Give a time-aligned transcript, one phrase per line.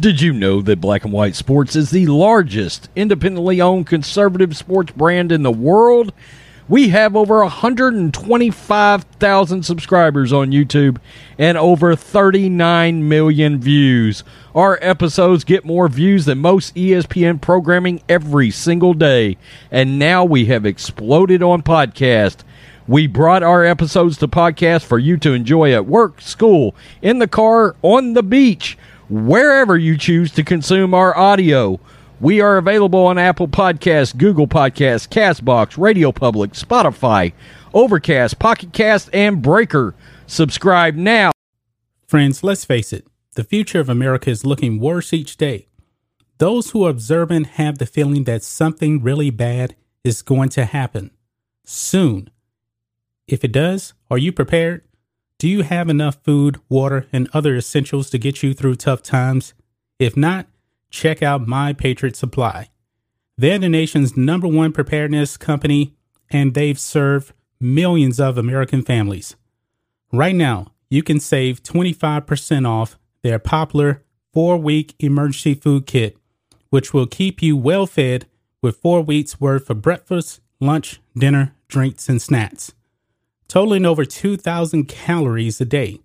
[0.00, 4.92] Did you know that Black and White Sports is the largest independently owned conservative sports
[4.92, 6.12] brand in the world?
[6.68, 10.98] We have over 125,000 subscribers on YouTube
[11.36, 14.22] and over 39 million views.
[14.54, 19.36] Our episodes get more views than most ESPN programming every single day.
[19.68, 22.44] And now we have exploded on podcast.
[22.86, 27.26] We brought our episodes to podcast for you to enjoy at work, school, in the
[27.26, 28.78] car, on the beach
[29.08, 31.80] wherever you choose to consume our audio.
[32.20, 37.32] We are available on Apple Podcasts, Google Podcasts, Castbox, Radio Public, Spotify,
[37.72, 39.94] Overcast, Pocket Cast, and Breaker.
[40.26, 41.30] Subscribe now.
[42.06, 45.68] Friends, let's face it, the future of America is looking worse each day.
[46.38, 51.10] Those who are observant have the feeling that something really bad is going to happen
[51.64, 52.30] soon.
[53.26, 54.87] If it does, are you prepared?
[55.38, 59.54] Do you have enough food, water, and other essentials to get you through tough times?
[60.00, 60.48] If not,
[60.90, 62.70] check out My Patriot Supply.
[63.36, 65.94] They're the nation's number one preparedness company,
[66.28, 69.36] and they've served millions of American families.
[70.12, 74.02] Right now, you can save 25% off their popular
[74.32, 76.16] four week emergency food kit,
[76.70, 78.26] which will keep you well fed
[78.60, 82.72] with four weeks worth of breakfast, lunch, dinner, drinks, and snacks
[83.48, 86.00] totaling over 2,000 calories a day.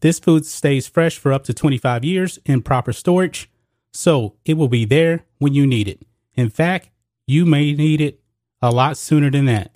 [0.00, 3.50] This food stays fresh for up to 25 years in proper storage,
[3.92, 6.02] so it will be there when you need it.
[6.34, 6.90] In fact,
[7.26, 8.20] you may need it
[8.60, 9.72] a lot sooner than that.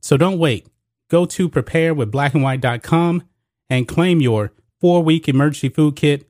[0.00, 0.66] So don't wait.
[1.08, 3.22] Go to preparewithblackandwhite.com
[3.70, 6.28] and claim your four week emergency food kit.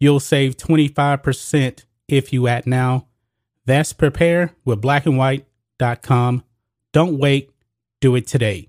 [0.00, 3.06] You'll save 25% if you act now.
[3.66, 6.44] That's preparewithblackandwhite.com.
[6.92, 7.50] Don't wait.
[8.00, 8.68] Do it today.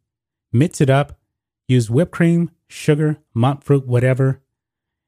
[0.51, 1.17] mix it up,
[1.67, 4.41] use whipped cream, sugar, monk fruit, whatever.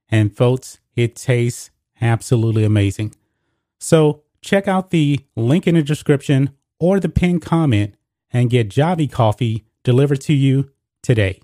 [0.09, 1.71] And folks, it tastes
[2.01, 3.15] absolutely amazing.
[3.79, 7.95] So check out the link in the description or the pinned comment
[8.31, 10.71] and get Javy coffee delivered to you
[11.01, 11.41] today.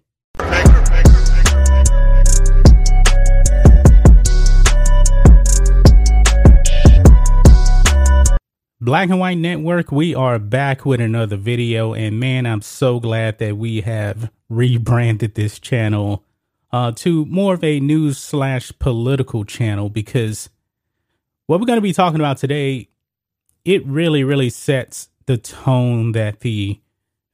[8.81, 11.93] Black and White Network, we are back with another video.
[11.93, 16.23] And man, I'm so glad that we have rebranded this channel
[16.71, 20.49] uh, to more of a news slash political channel because
[21.45, 22.87] what we're going to be talking about today,
[23.65, 26.79] it really, really sets the tone that the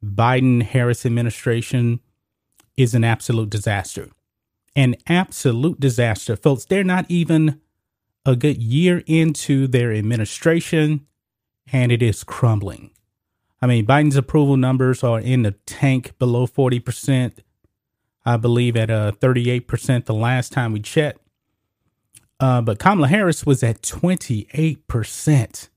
[0.03, 1.99] Biden Harris administration
[2.75, 4.09] is an absolute disaster.
[4.75, 6.35] An absolute disaster.
[6.35, 7.61] Folks, they're not even
[8.25, 11.05] a good year into their administration
[11.71, 12.91] and it is crumbling.
[13.61, 17.39] I mean, Biden's approval numbers are in the tank below 40%.
[18.25, 21.19] I believe at uh, 38% the last time we checked.
[22.39, 25.69] Uh, but Kamala Harris was at 28%.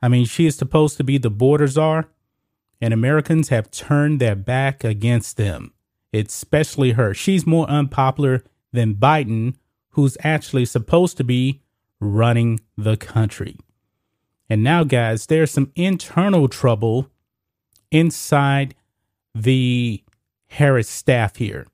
[0.00, 2.08] I mean, she is supposed to be the border czar,
[2.80, 5.72] and Americans have turned their back against them,
[6.12, 7.14] especially her.
[7.14, 8.42] She's more unpopular
[8.72, 9.56] than Biden,
[9.90, 11.62] who's actually supposed to be
[12.00, 13.58] running the country.
[14.52, 17.08] And now, guys, there's some internal trouble
[17.90, 18.74] inside
[19.34, 20.04] the
[20.48, 21.66] Harris staff here.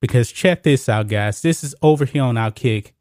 [0.00, 1.42] Because check this out, guys.
[1.42, 2.92] This is over here on Outkick.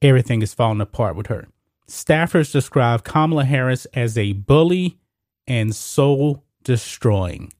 [0.00, 1.48] Everything is falling apart with her.
[1.88, 5.00] Staffers describe Kamala Harris as a bully
[5.48, 7.52] and soul destroying.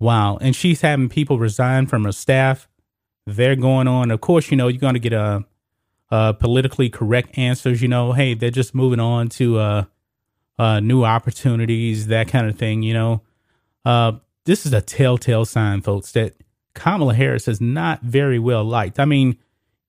[0.00, 0.38] Wow.
[0.40, 2.66] And she's having people resign from her staff.
[3.26, 4.10] They're going on.
[4.10, 5.44] Of course, you know, you're going to get a,
[6.12, 7.80] a, politically correct answers.
[7.80, 9.84] You know, hey, they're just moving on to uh,
[10.58, 12.82] uh, new opportunities, that kind of thing.
[12.82, 13.22] You know,
[13.84, 14.12] uh,
[14.44, 16.34] this is a telltale sign, folks, that
[16.74, 19.00] Kamala Harris is not very well liked.
[19.00, 19.38] I mean,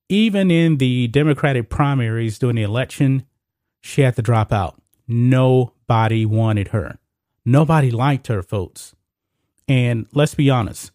[0.08, 3.26] even in the Democratic primaries during the election,
[3.82, 4.80] she had to drop out.
[5.06, 6.98] Nobody wanted her.
[7.44, 8.94] Nobody liked her, folks.
[9.68, 10.90] And let's be honest,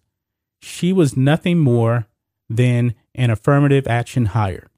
[0.60, 2.08] she was nothing more
[2.50, 4.69] than an affirmative action hire.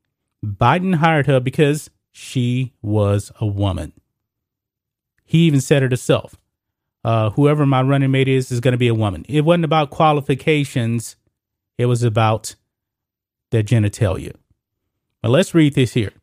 [0.44, 3.94] Biden hired her because she was a woman.
[5.24, 6.36] He even said it himself.
[7.04, 9.26] Uh, whoever my running mate is is going to be a woman.
[9.28, 11.16] It wasn't about qualifications.
[11.78, 12.56] It was about
[13.50, 14.36] their genitalia.
[15.22, 16.14] But let's read this here.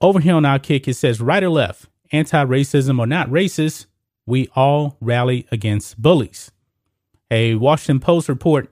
[0.00, 3.86] Over here on Outkick, it says right or left, anti racism or not racist,
[4.26, 6.50] we all rally against bullies.
[7.30, 8.70] A Washington Post report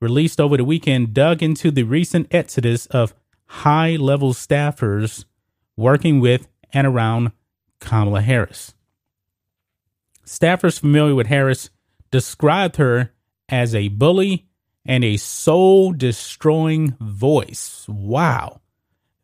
[0.00, 3.14] released over the weekend dug into the recent exodus of
[3.46, 5.24] high level staffers
[5.76, 7.32] working with and around
[7.80, 8.74] Kamala Harris.
[10.24, 11.70] Staffers familiar with Harris
[12.10, 13.12] described her
[13.48, 14.46] as a bully
[14.84, 17.86] and a soul destroying voice.
[17.88, 18.60] Wow.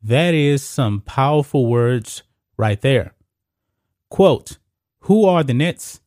[0.03, 2.23] That is some powerful words
[2.57, 3.15] right there.
[4.11, 4.59] Quote,
[5.01, 6.01] who are the next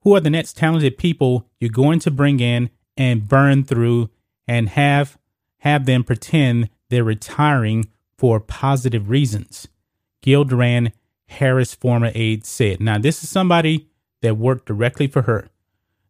[0.00, 4.08] who are the next talented people you're going to bring in and burn through
[4.46, 5.18] and have
[5.58, 9.68] have them pretend they're retiring for positive reasons?
[10.22, 10.92] Gil Duran,
[11.26, 12.80] Harris' former aide, said.
[12.80, 13.88] Now, this is somebody
[14.22, 15.48] that worked directly for her.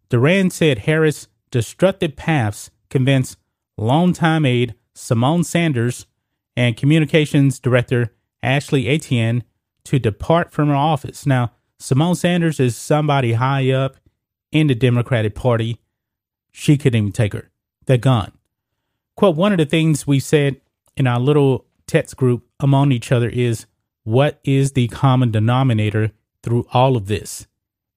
[0.08, 3.38] Duran said Harris' destructive paths convinced
[3.76, 6.06] longtime aide Symone Sanders
[6.56, 8.12] and communications director
[8.43, 9.43] Ashley Etienne
[9.84, 11.26] to depart from her office.
[11.26, 13.96] Now, Symone Sanders is somebody high up
[14.52, 15.78] in the Democratic Party.
[16.52, 17.50] She couldn't even take her.
[17.87, 18.32] They're gone.
[19.17, 20.61] Quote, one of the things we said
[20.97, 23.67] in our little text group among each other is
[24.05, 26.13] what is the common denominator
[26.43, 27.47] through all of this?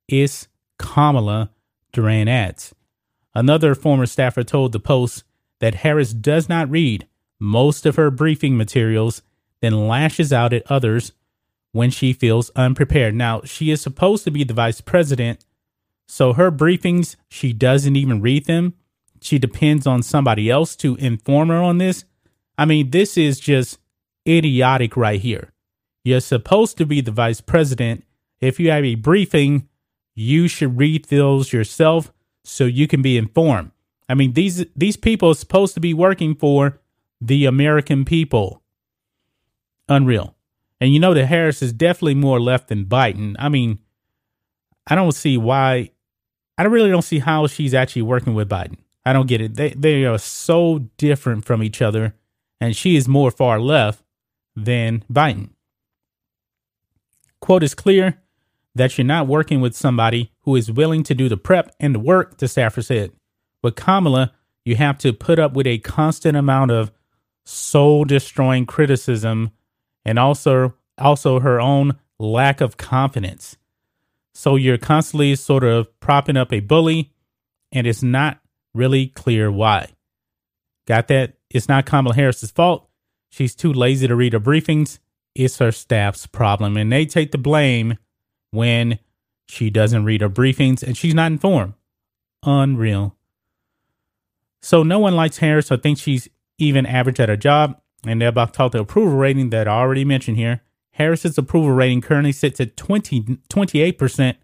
[0.08, 0.48] It's
[0.78, 1.52] Kamala
[1.92, 2.74] Duran adds.
[3.36, 5.24] Another former staffer told the Post
[5.60, 7.08] that Harris does not read
[7.40, 9.22] most of her briefing materials,
[9.62, 11.14] then lashes out at others
[11.72, 13.16] when she feels unprepared.
[13.16, 15.46] Now, she is supposed to be the vice president,
[16.08, 18.74] so her briefings, she doesn't even read them.
[19.22, 22.06] She depends on somebody else to inform her on this.
[22.60, 23.80] I mean, this is just
[24.28, 25.54] idiotic right here.
[26.04, 28.04] You're supposed to be the vice president.
[28.42, 29.70] If you have a briefing,
[30.14, 32.12] you should read those yourself
[32.44, 33.72] so you can be informed.
[34.10, 36.82] I mean, these these people are supposed to be working for
[37.22, 38.62] the American people.
[39.88, 40.36] Unreal.
[40.82, 43.38] And you know that Harris is definitely more left than Biden.
[43.40, 43.80] I mean,
[44.86, 45.92] I don't see why.
[46.58, 48.80] I really don't see how she's actually working with Biden.
[49.06, 49.56] I don't get it.
[49.56, 52.16] They they are so different from each other,
[52.60, 54.04] and she is more far left
[54.56, 55.50] than Biden.
[57.40, 58.22] Quote is clear
[58.76, 62.00] that you're not working with somebody who is willing to do the prep and the
[62.00, 63.12] work, the staffer said.
[63.64, 64.34] With Kamala,
[64.66, 66.92] you have to put up with a constant amount of
[67.46, 69.52] soul destroying criticism
[70.06, 73.58] and also also her own lack of confidence.
[74.34, 77.12] So you're constantly sort of propping up a bully,
[77.72, 78.40] and it's not
[78.74, 79.90] really clear why.
[80.90, 81.36] Got that?
[81.50, 82.90] It's not Kamala Harris's fault.
[83.30, 85.00] She's too lazy to read her briefings.
[85.36, 87.98] It's her staff's problem, and they take the blame
[88.52, 89.00] when
[89.48, 91.74] she doesn't read her briefings and she's not informed.
[92.44, 93.16] Unreal.
[94.62, 96.28] So no one likes Harris or thinks she's
[96.58, 97.80] even average at her job.
[98.06, 100.62] And they're about to talk the approval rating that I already mentioned here.
[100.92, 104.36] Harris's approval rating currently sits at 20, 28%,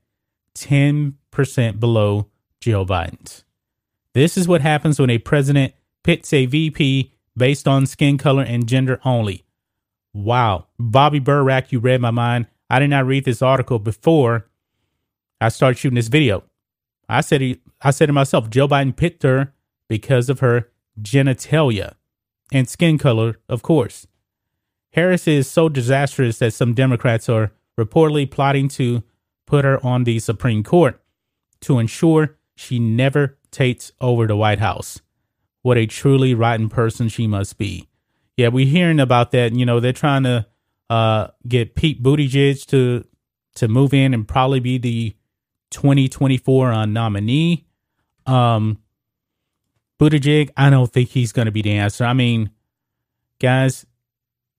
[0.56, 3.44] 10% below Joe Biden's.
[4.14, 5.74] This is what happens when a president
[6.06, 9.44] pits a VP based on skin color and gender only.
[10.14, 10.68] Wow.
[10.78, 12.46] Bobby Burack, you read my mind.
[12.70, 14.48] I did not read this article before
[15.42, 16.44] I started shooting this video.
[17.10, 19.52] I said I said to myself, Joe Biden picked her
[19.90, 20.70] because of her
[21.02, 21.96] genitalia
[22.52, 24.06] and skin color, of course.
[24.94, 29.04] Harris is so disastrous that some Democrats are reportedly plotting to
[29.48, 31.02] put her on the Supreme Court
[31.62, 35.02] to ensure she never takes over the White House.
[35.66, 37.90] What a truly rotten person she must be.
[38.38, 39.56] Yeah, we're hearing about that.
[39.56, 40.46] You know, they're trying to
[40.92, 43.04] uh, get Pete Buttigieg to
[43.56, 45.16] to move in and probably be the
[45.72, 47.66] 2024 uh, nominee.
[48.28, 48.78] Um,
[50.00, 52.06] Buttigieg, I don't think he's going to be the answer.
[52.06, 52.52] I mean,
[53.40, 53.88] guys,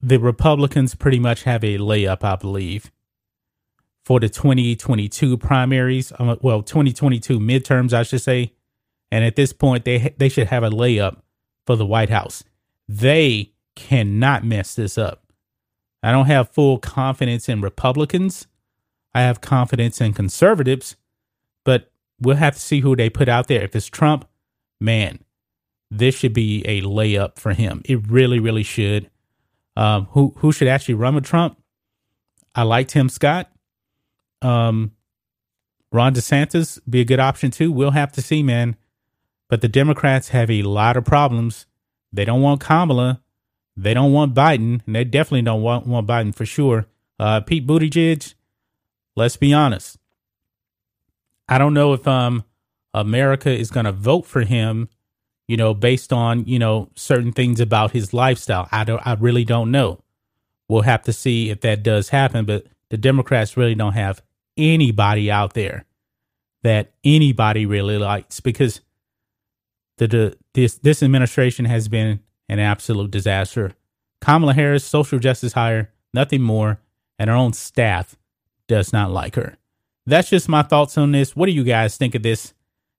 [0.01, 2.91] the Republicans pretty much have a layup, I believe,
[4.05, 6.13] for the 2022 primaries.
[6.19, 8.56] Um, well, 2022 midterms, I should say.
[9.11, 11.19] And at this point, they they should have a layup
[11.67, 12.45] for the White House.
[12.89, 15.23] They cannot mess this up.
[16.03, 18.47] I don't have full confidence in Republicans.
[19.15, 20.97] I have confidence in conservatives,
[21.65, 23.63] but we'll have to see who they put out there.
[23.63, 24.29] If it's Trump,
[24.81, 25.21] man,
[25.91, 27.83] this should be a layup for him.
[27.85, 29.11] It really, really should.
[29.77, 31.59] Um, who who should actually run with Trump?
[32.55, 33.51] I like Tim Scott.
[34.43, 34.93] Um,
[35.93, 37.71] Ron DeSantis be a good option too.
[37.71, 38.77] We'll have to see, man.
[39.49, 41.67] But the Democrats have a lot of problems.
[42.13, 43.23] They don't want Kamala.
[43.77, 46.87] They don't want Biden, and they definitely don't want, want Biden for sure.
[47.19, 48.35] Uh, Pete Buttigieg,
[49.15, 49.99] let's be honest.
[51.49, 52.45] I don't know if um
[52.95, 54.89] America is going to vote for him,
[55.47, 58.69] you know, based on you know certain things about his lifestyle.
[58.73, 59.07] I don't.
[59.07, 60.01] I really don't know.
[60.69, 62.45] We'll have to see if that does happen.
[62.47, 64.23] But the Democrats really don't have
[64.57, 65.85] anybody out there
[66.63, 68.81] that anybody really likes because
[69.99, 73.73] the, the this this administration has been an absolute disaster.
[74.21, 76.81] Kamala Harris, social justice hire, nothing more,
[77.19, 78.17] and her own staff
[78.67, 79.57] does not like her.
[80.07, 81.35] That's just my thoughts on this.
[81.35, 82.55] What do you guys think of this?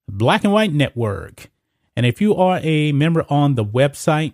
[0.10, 1.50] Black and White Network.
[1.96, 4.34] And if you are a member on the website,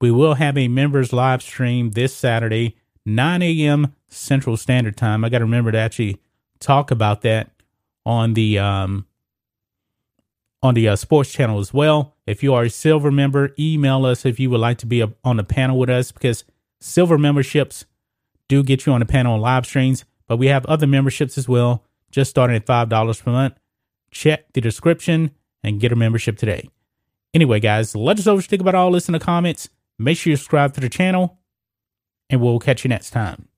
[0.00, 3.94] we will have a members live stream this Saturday, 9 a.m.
[4.08, 5.24] Central Standard Time.
[5.24, 6.20] I got to remember to actually
[6.58, 7.50] talk about that
[8.04, 9.06] on the um,
[10.62, 12.14] on the uh, sports channel as well.
[12.26, 15.12] If you are a silver member, email us if you would like to be a,
[15.24, 16.44] on the panel with us because
[16.80, 17.84] silver memberships
[18.48, 21.48] do get you on the panel on live streams, but we have other memberships as
[21.48, 23.54] well, just starting at $5 per month.
[24.10, 25.32] Check the description
[25.64, 26.68] and get a membership today.
[27.34, 29.68] Anyway, guys, let us know what you think about all this in the comments.
[29.98, 31.38] Make sure you subscribe to the channel,
[32.28, 33.48] and we'll catch you next time.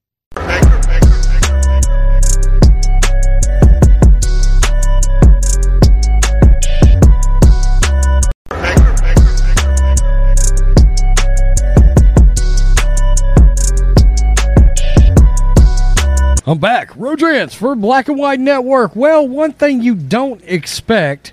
[16.46, 16.90] I'm back.
[16.94, 18.94] Rodrance for Black and White Network.
[18.94, 21.32] Well, one thing you don't expect,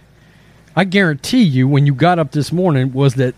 [0.73, 3.35] I guarantee you, when you got up this morning, was that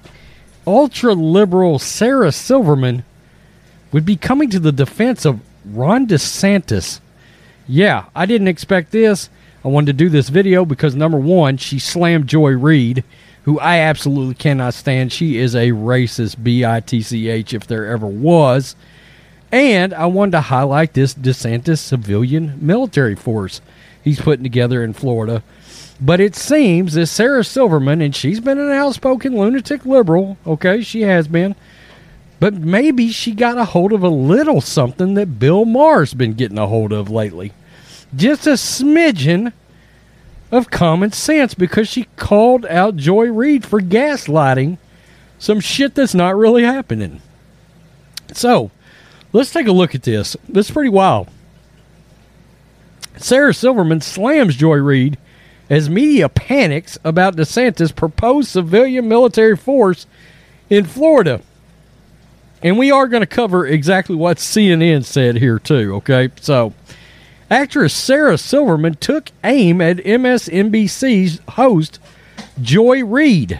[0.67, 3.03] ultra liberal Sarah Silverman
[3.91, 6.99] would be coming to the defense of Ron DeSantis.
[7.67, 9.31] Yeah, I didn't expect this.
[9.65, 13.03] I wanted to do this video because number one, she slammed Joy Reid,
[13.45, 15.11] who I absolutely cannot stand.
[15.11, 18.75] She is a racist, B I T C H, if there ever was.
[19.53, 23.61] And I wanted to highlight this DeSantis civilian military force
[24.03, 25.43] he's putting together in Florida.
[26.01, 31.03] But it seems that Sarah Silverman, and she's been an outspoken lunatic liberal, okay, she
[31.03, 31.55] has been.
[32.39, 36.57] But maybe she got a hold of a little something that Bill Maher's been getting
[36.57, 37.53] a hold of lately.
[38.15, 39.53] Just a smidgen
[40.51, 44.79] of common sense because she called out Joy Reid for gaslighting
[45.37, 47.21] some shit that's not really happening.
[48.33, 48.71] So,
[49.33, 50.37] Let's take a look at this.
[50.47, 51.27] This is pretty wild.
[53.17, 55.17] Sarah Silverman slams Joy Reid
[55.71, 60.05] as media panics about DeSantis' proposed civilian military force
[60.69, 61.41] in Florida.
[62.61, 66.29] And we are going to cover exactly what CNN said here, too, okay?
[66.39, 66.73] So,
[67.49, 71.99] actress Sarah Silverman took aim at MSNBC's host,
[72.61, 73.59] Joy Reid,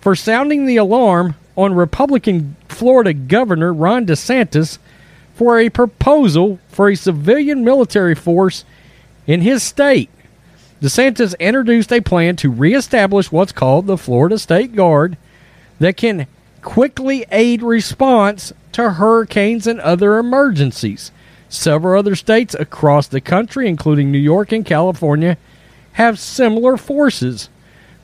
[0.00, 4.78] for sounding the alarm on Republican Florida Governor Ron DeSantis
[5.40, 8.62] for a proposal for a civilian military force
[9.26, 10.10] in his state.
[10.82, 15.16] DeSantis introduced a plan to reestablish what's called the Florida State Guard
[15.78, 16.26] that can
[16.60, 21.10] quickly aid response to hurricanes and other emergencies.
[21.48, 25.38] Several other states across the country, including New York and California,
[25.92, 27.48] have similar forces.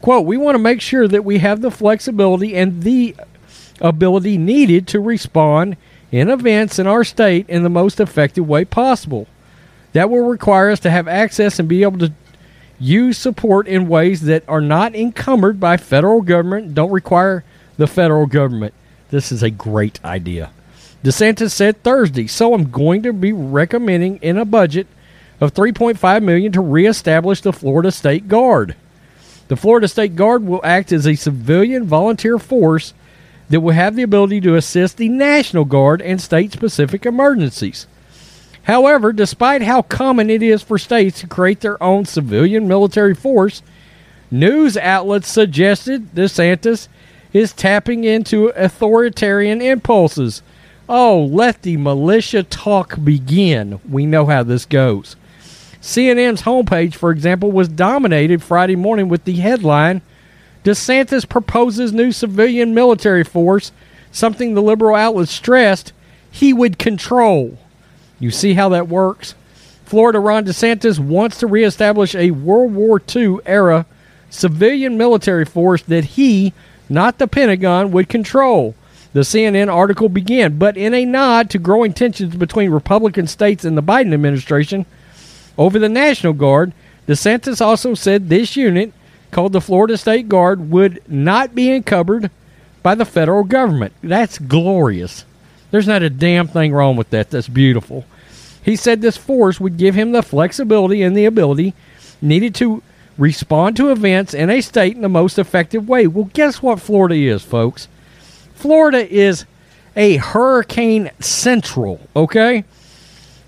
[0.00, 3.14] Quote, we want to make sure that we have the flexibility and the
[3.82, 5.76] ability needed to respond
[6.12, 9.26] in events in our state in the most effective way possible.
[9.92, 12.12] That will require us to have access and be able to
[12.78, 17.44] use support in ways that are not encumbered by federal government, don't require
[17.76, 18.74] the federal government.
[19.10, 20.50] This is a great idea.
[21.02, 24.86] DeSantis said Thursday, so I'm going to be recommending in a budget
[25.40, 28.74] of 3.5 million to reestablish the Florida State Guard.
[29.48, 32.94] The Florida State Guard will act as a civilian volunteer force
[33.48, 37.86] that will have the ability to assist the National Guard in state specific emergencies.
[38.64, 43.62] However, despite how common it is for states to create their own civilian military force,
[44.30, 46.88] news outlets suggested DeSantis
[47.32, 50.42] is tapping into authoritarian impulses
[50.88, 53.80] Oh, let the militia talk begin.
[53.88, 55.16] We know how this goes.
[55.80, 60.02] CNN's homepage, for example, was dominated Friday morning with the headline
[60.66, 63.70] DeSantis proposes new civilian military force,
[64.10, 65.92] something the liberal outlets stressed
[66.28, 67.56] he would control.
[68.18, 69.36] You see how that works?
[69.84, 73.86] Florida Ron DeSantis wants to reestablish a World War II era
[74.28, 76.52] civilian military force that he,
[76.88, 78.74] not the Pentagon, would control.
[79.12, 83.78] The CNN article began, but in a nod to growing tensions between Republican states and
[83.78, 84.84] the Biden administration
[85.56, 86.72] over the National Guard,
[87.06, 88.92] DeSantis also said this unit,
[89.30, 92.30] called the Florida State Guard, would not be encumbered
[92.82, 93.92] by the federal government.
[94.02, 95.24] That's glorious.
[95.70, 97.30] There's not a damn thing wrong with that.
[97.30, 98.04] That's beautiful.
[98.62, 101.74] He said this force would give him the flexibility and the ability
[102.20, 102.82] needed to
[103.18, 106.06] respond to events in a state in the most effective way.
[106.06, 107.88] Well, guess what Florida is, folks?
[108.54, 109.44] Florida is
[109.94, 112.64] a hurricane central, okay?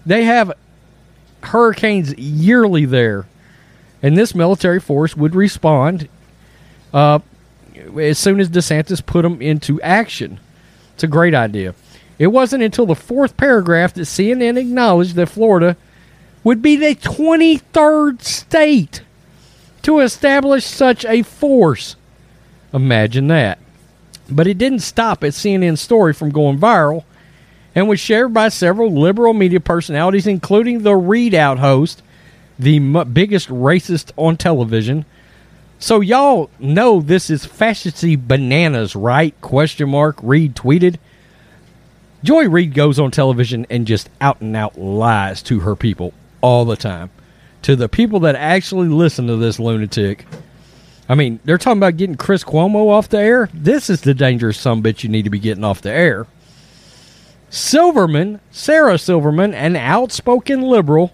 [0.06, 0.52] They have
[1.42, 3.26] hurricanes yearly there.
[4.02, 6.08] And this military force would respond
[6.92, 7.18] uh,
[7.98, 10.40] as soon as DeSantis put them into action.
[10.94, 11.74] It's a great idea.
[12.18, 15.76] It wasn't until the fourth paragraph that CNN acknowledged that Florida
[16.42, 19.02] would be the 23rd state
[19.82, 21.96] to establish such a force.
[22.72, 23.58] Imagine that.
[24.30, 27.04] But it didn't stop at CNN's story from going viral
[27.74, 32.02] and was shared by several liberal media personalities, including the ReidOut host,
[32.58, 35.04] the m- biggest racist on television.
[35.78, 39.38] So y'all know this is fascisty bananas, right?
[39.40, 40.18] Question mark.
[40.22, 40.96] Reid tweeted.
[42.24, 46.64] Joy Reid goes on television and just out and out lies to her people all
[46.64, 47.10] the time.
[47.62, 50.26] To the people that actually listen to this lunatic.
[51.08, 53.48] I mean, they're talking about getting Chris Cuomo off the air.
[53.54, 56.26] This is the dangerous some bitch you need to be getting off the air.
[57.50, 61.12] Silverman, Sarah Silverman, an outspoken liberal,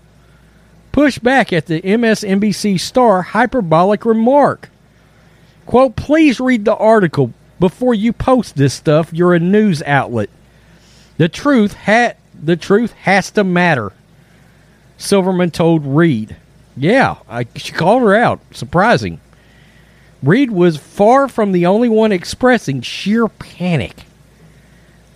[0.94, 4.68] pushed back at the MSNBC star hyperbolic remark.
[5.66, 9.12] Quote, please read the article before you post this stuff.
[9.12, 10.30] You're a news outlet.
[11.16, 13.92] The truth ha- the truth has to matter.
[14.96, 16.36] Silverman told Reid.
[16.76, 18.38] Yeah, I, she called her out.
[18.52, 19.20] Surprising.
[20.22, 24.04] Reid was far from the only one expressing sheer panic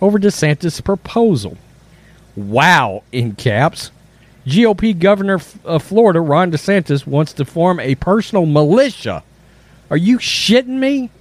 [0.01, 1.57] over DeSantis' proposal.
[2.35, 3.91] Wow, in caps.
[4.49, 9.23] GOP Governor of uh, Florida, Ron DeSantis, wants to form a personal militia.
[9.89, 11.11] Are you shitting me?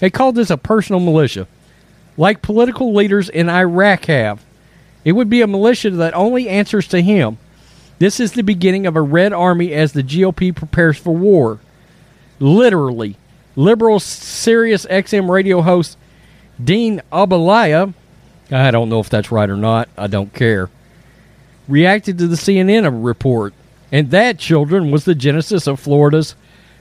[0.00, 1.46] They called this a personal militia,
[2.16, 4.44] like political leaders in Iraq have.
[5.04, 7.38] It would be a militia that only answers to him.
[7.98, 11.58] This is the beginning of a red army as the GOP prepares for war.
[12.38, 13.16] Literally,
[13.56, 15.98] liberal Sirius XM radio host
[16.62, 17.92] Dean Abalaya,
[18.50, 20.70] I don't know if that's right or not, I don't care,
[21.68, 23.54] reacted to the CNN report.
[23.92, 26.34] And that, children, was the genesis of Florida's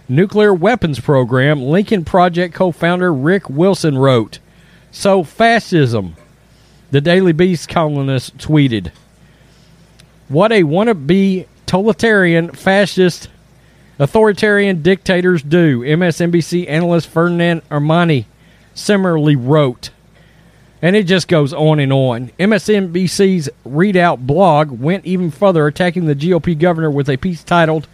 [0.10, 4.40] nuclear weapons program, Lincoln Project co founder Rick Wilson wrote.
[4.92, 6.16] So, fascism,
[6.92, 8.92] the Daily Beast columnist tweeted.
[10.28, 13.30] What a wannabe totalitarian, fascist,
[14.00, 18.26] authoritarian dictators do, MSNBC analyst Ferdinand Armani
[18.74, 19.92] similarly wrote.
[20.82, 22.30] And it just goes on and on.
[22.40, 27.88] MSNBC's ReidOut blog went even further, attacking the GOP governor with a piece titled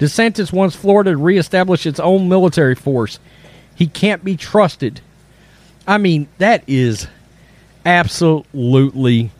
[0.00, 3.18] DeSantis wants Florida to reestablish its own military force.
[3.74, 5.02] He can't be trusted.
[5.86, 7.06] I mean, that is
[7.84, 9.30] absolutely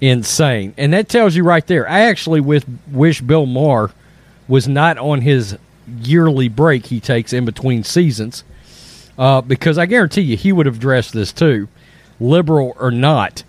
[0.00, 0.74] insane.
[0.78, 1.88] And that tells you right there.
[1.88, 3.90] I actually wish Bill Maher
[4.46, 5.58] was not on his
[6.02, 8.44] yearly break he takes in between seasons.
[9.18, 11.68] Uh, because I guarantee you he would have dressed this too,
[12.20, 13.42] liberal or not.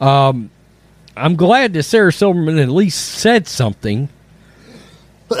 [0.00, 0.50] Um,
[1.16, 4.08] I'm glad that Sarah Silverman at least said something.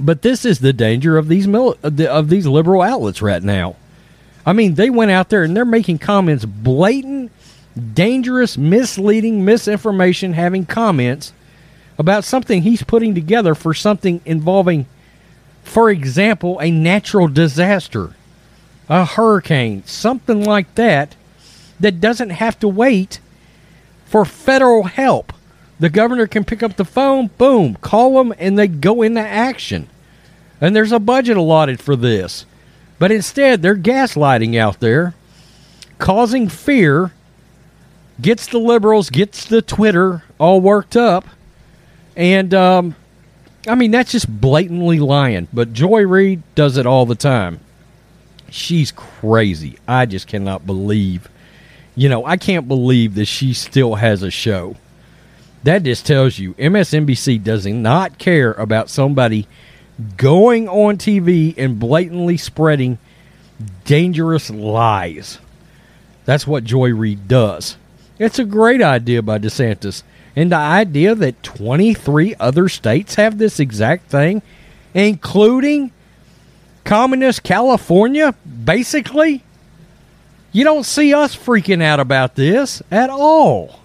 [0.00, 3.76] but this is the danger of these mil- of these liberal outlets right now.
[4.44, 7.30] I mean, they went out there and they're making comments blatant
[7.94, 11.32] dangerous, misleading, misinformation having comments
[11.98, 14.86] about something he's putting together for something involving,
[15.62, 18.14] for example, a natural disaster,
[18.88, 21.14] a hurricane, something like that,
[21.80, 23.20] that doesn't have to wait
[24.06, 25.32] for federal help.
[25.80, 29.88] The governor can pick up the phone, boom, call them, and they go into action.
[30.60, 32.46] And there's a budget allotted for this.
[32.98, 35.14] But instead, they're gaslighting out there,
[35.98, 37.12] causing fear
[38.20, 41.26] gets the liberals, gets the Twitter all worked up,
[42.16, 42.94] and um,
[43.66, 45.48] I mean that's just blatantly lying.
[45.52, 47.60] But Joy Reid does it all the time.
[48.52, 49.78] She's crazy.
[49.88, 51.28] I just cannot believe
[51.94, 54.76] You know, I can't believe that she still has a show.
[55.64, 59.46] That just tells you MSNBC does not care about somebody
[60.16, 62.98] going on TV and blatantly spreading
[63.84, 65.38] dangerous lies.
[66.24, 67.76] That's what Joy Reid does.
[68.18, 70.02] It's a great idea by DeSantis.
[70.34, 74.40] And the idea that 23 other states have this exact thing,
[74.94, 75.92] including
[76.84, 79.42] communist California, basically,
[80.52, 83.80] you don't see us freaking out about this at all.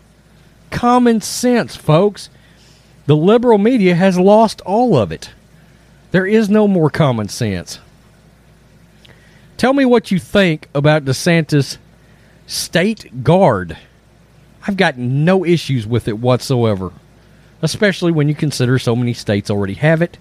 [0.70, 2.30] Common sense, folks.
[3.06, 5.32] The liberal media has lost all of it.
[6.12, 7.80] There is no more common sense.
[9.56, 11.78] Tell me what you think about DeSantis'
[12.46, 13.78] state guard.
[14.68, 16.92] I've got no issues with it whatsoever,
[17.62, 20.18] especially when you consider so many states already have it.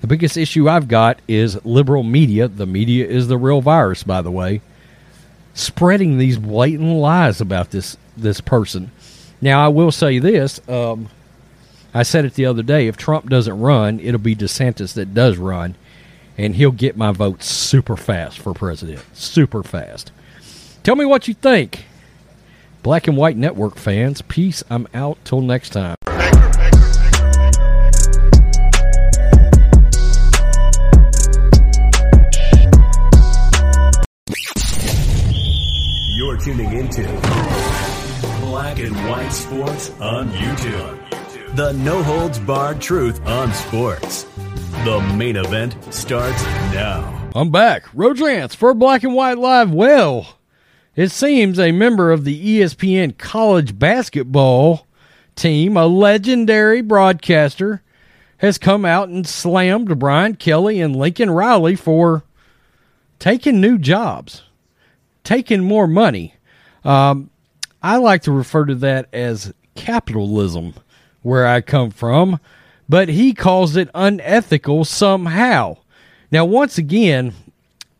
[0.00, 2.48] The biggest issue I've got is liberal media.
[2.48, 4.60] The media is the real virus, by the way,
[5.54, 8.90] spreading these blatant lies about this this person.
[9.40, 10.60] Now, I will say this.
[10.68, 11.08] Um,
[11.94, 12.86] I said it the other day.
[12.86, 15.74] If Trump doesn't run, it'll be DeSantis that does run,
[16.36, 19.04] and he'll get my vote super fast for president.
[19.14, 20.12] Super fast.
[20.82, 21.86] Tell me what you think.
[22.82, 24.62] Black and White Network fans, peace.
[24.70, 25.96] I'm out till next time.
[36.48, 37.02] Tuning into
[38.40, 41.54] Black and White Sports on YouTube.
[41.54, 44.22] The no holds barred truth on sports.
[44.82, 47.30] The main event starts now.
[47.34, 47.84] I'm back.
[47.92, 49.74] Rodrance for Black and White Live.
[49.74, 50.38] Well,
[50.96, 54.86] it seems a member of the ESPN college basketball
[55.36, 57.82] team, a legendary broadcaster,
[58.38, 62.24] has come out and slammed Brian Kelly and Lincoln Riley for
[63.18, 64.44] taking new jobs,
[65.24, 66.36] taking more money.
[66.84, 67.30] Um,
[67.82, 70.74] I like to refer to that as capitalism,
[71.22, 72.40] where I come from,
[72.88, 75.76] but he calls it unethical somehow.
[76.30, 77.32] Now, once again,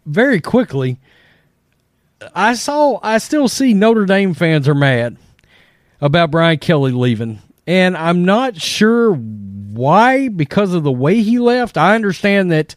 [0.07, 0.99] very quickly,
[2.35, 5.17] I saw, I still see Notre Dame fans are mad
[6.01, 11.77] about Brian Kelly leaving, and I'm not sure why because of the way he left.
[11.77, 12.75] I understand that,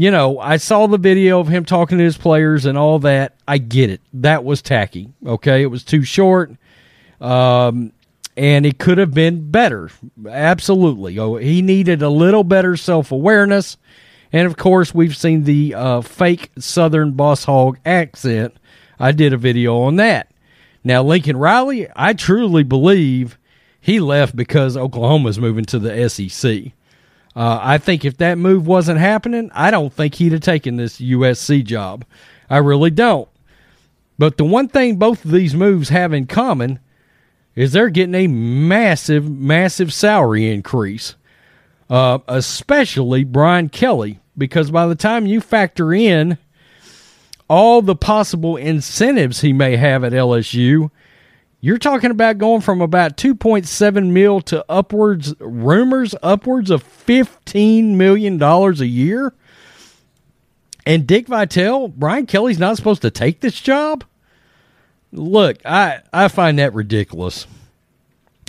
[0.00, 3.34] you know, I saw the video of him talking to his players and all that.
[3.46, 4.00] I get it.
[4.14, 5.12] That was tacky.
[5.26, 6.52] Okay, it was too short.
[7.20, 7.92] Um,
[8.34, 9.90] and it could have been better.
[10.26, 11.18] Absolutely.
[11.18, 13.76] Oh, he needed a little better self awareness.
[14.32, 18.56] And of course, we've seen the uh, fake Southern boss hog accent.
[18.98, 20.30] I did a video on that.
[20.82, 23.36] Now, Lincoln Riley, I truly believe
[23.78, 26.72] he left because Oklahoma's moving to the SEC.
[27.34, 31.00] Uh, I think if that move wasn't happening, I don't think he'd have taken this
[31.00, 32.04] USC job.
[32.48, 33.28] I really don't.
[34.18, 36.80] But the one thing both of these moves have in common
[37.54, 41.14] is they're getting a massive, massive salary increase,
[41.88, 46.38] uh, especially Brian Kelly, because by the time you factor in
[47.48, 50.90] all the possible incentives he may have at LSU,
[51.60, 58.38] you're talking about going from about 2.7 mil to upwards, rumors upwards of 15 million
[58.38, 59.34] dollars a year.
[60.86, 64.04] And Dick Vitale, Brian Kelly's not supposed to take this job.
[65.12, 67.46] Look, I I find that ridiculous.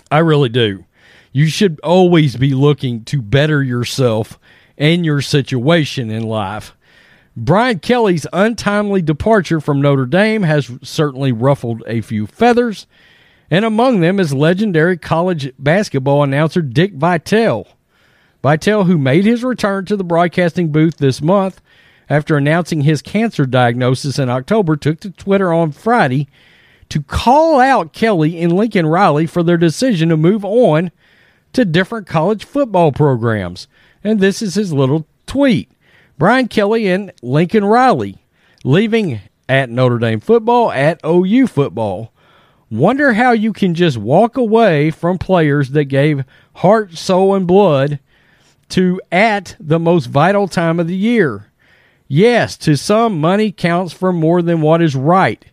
[0.10, 0.86] I really do.
[1.34, 4.40] You should always be looking to better yourself
[4.78, 6.76] and your situation in life.
[7.36, 12.88] Brian Kelly's untimely departure from Notre Dame has certainly ruffled a few feathers,
[13.50, 17.68] and among them is legendary college basketball announcer Dick Vitale.
[18.44, 21.62] Vitale, who made his return to the broadcasting booth this month
[22.10, 26.28] after announcing his cancer diagnosis in October, took to Twitter on Friday
[26.90, 30.92] to call out Kelly and Lincoln Riley for their decision to move on
[31.54, 33.68] to different college football programs.
[34.04, 35.72] And this is his little tweet.
[36.22, 38.20] Brian Kelly and Lincoln Riley
[38.64, 42.14] leaving at Notre Dame football, at OU football.
[42.70, 46.24] Wonder how you can just walk away from players that gave
[46.58, 48.00] heart, soul, and blood
[48.70, 51.52] to at the most vital time of the year.
[52.08, 55.44] Yes, to some, money counts for more than what is right.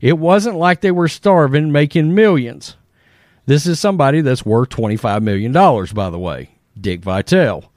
[0.00, 2.74] It wasn't like they were starving making millions.
[3.46, 7.70] This is somebody that's worth $25 million, by the way, Dick Vitale.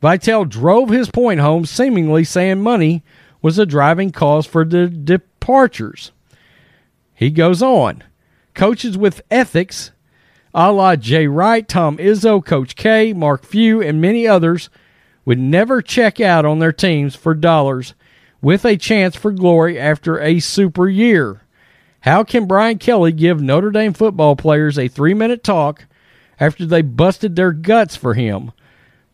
[0.00, 3.02] Vitale drove his point home, seemingly saying money
[3.42, 6.12] was a driving cause for the departures.
[7.14, 8.04] He goes on.
[8.54, 9.92] Coaches with ethics,
[10.54, 14.70] a la Jay Wright, Tom Izzo, Coach K, Mark Few, and many others,
[15.24, 17.94] would never check out on their teams for dollars
[18.40, 21.42] with a chance for glory after a super year.
[22.00, 25.84] How can Brian Kelly give Notre Dame football players a three minute talk
[26.40, 28.52] after they busted their guts for him?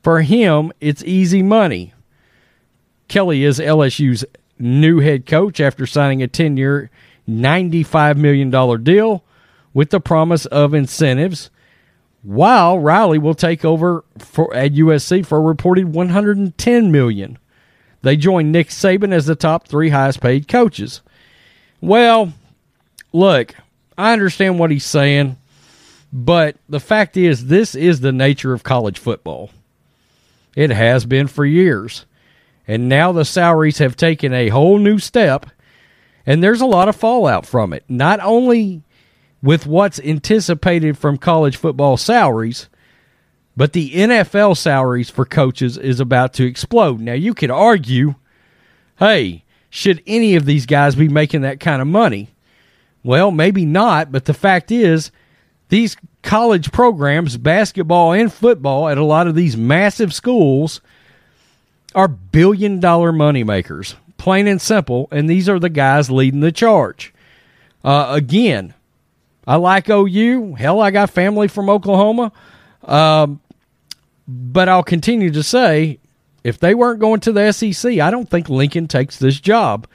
[0.04, 1.94] For him, it's easy money.
[3.08, 4.22] Kelly is LSU's
[4.58, 6.90] new head coach after signing a 10 year,
[7.26, 9.24] $95 million deal
[9.72, 11.48] with the promise of incentives,
[12.22, 17.38] while Riley will take over for, at USC for a reported 110 million.
[18.02, 21.00] They join Nick Saban as the top three highest paid coaches.
[21.80, 22.34] Well,
[23.14, 23.54] look,
[23.96, 25.38] I understand what he's saying,
[26.12, 29.48] but the fact is, this is the nature of college football.
[30.56, 32.06] It has been for years.
[32.66, 35.46] And now the salaries have taken a whole new step,
[36.24, 37.84] and there's a lot of fallout from it.
[37.88, 38.82] Not only
[39.42, 42.68] with what's anticipated from college football salaries,
[43.56, 47.00] but the NFL salaries for coaches is about to explode.
[47.00, 48.14] Now, you could argue
[48.98, 52.28] hey, should any of these guys be making that kind of money?
[53.02, 55.10] Well, maybe not, but the fact is,
[55.74, 60.80] these college programs, basketball and football, at a lot of these massive schools,
[61.96, 65.08] are billion dollar money makers, plain and simple.
[65.10, 67.12] And these are the guys leading the charge.
[67.82, 68.72] Uh, again,
[69.48, 70.54] I like OU.
[70.54, 72.30] Hell, I got family from Oklahoma.
[72.84, 73.40] Um,
[74.28, 75.98] but I'll continue to say
[76.44, 79.88] if they weren't going to the SEC, I don't think Lincoln takes this job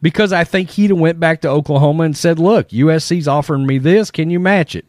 [0.00, 3.76] because I think he'd have went back to Oklahoma and said, "Look, USC's offering me
[3.76, 4.10] this.
[4.10, 4.86] Can you match it?"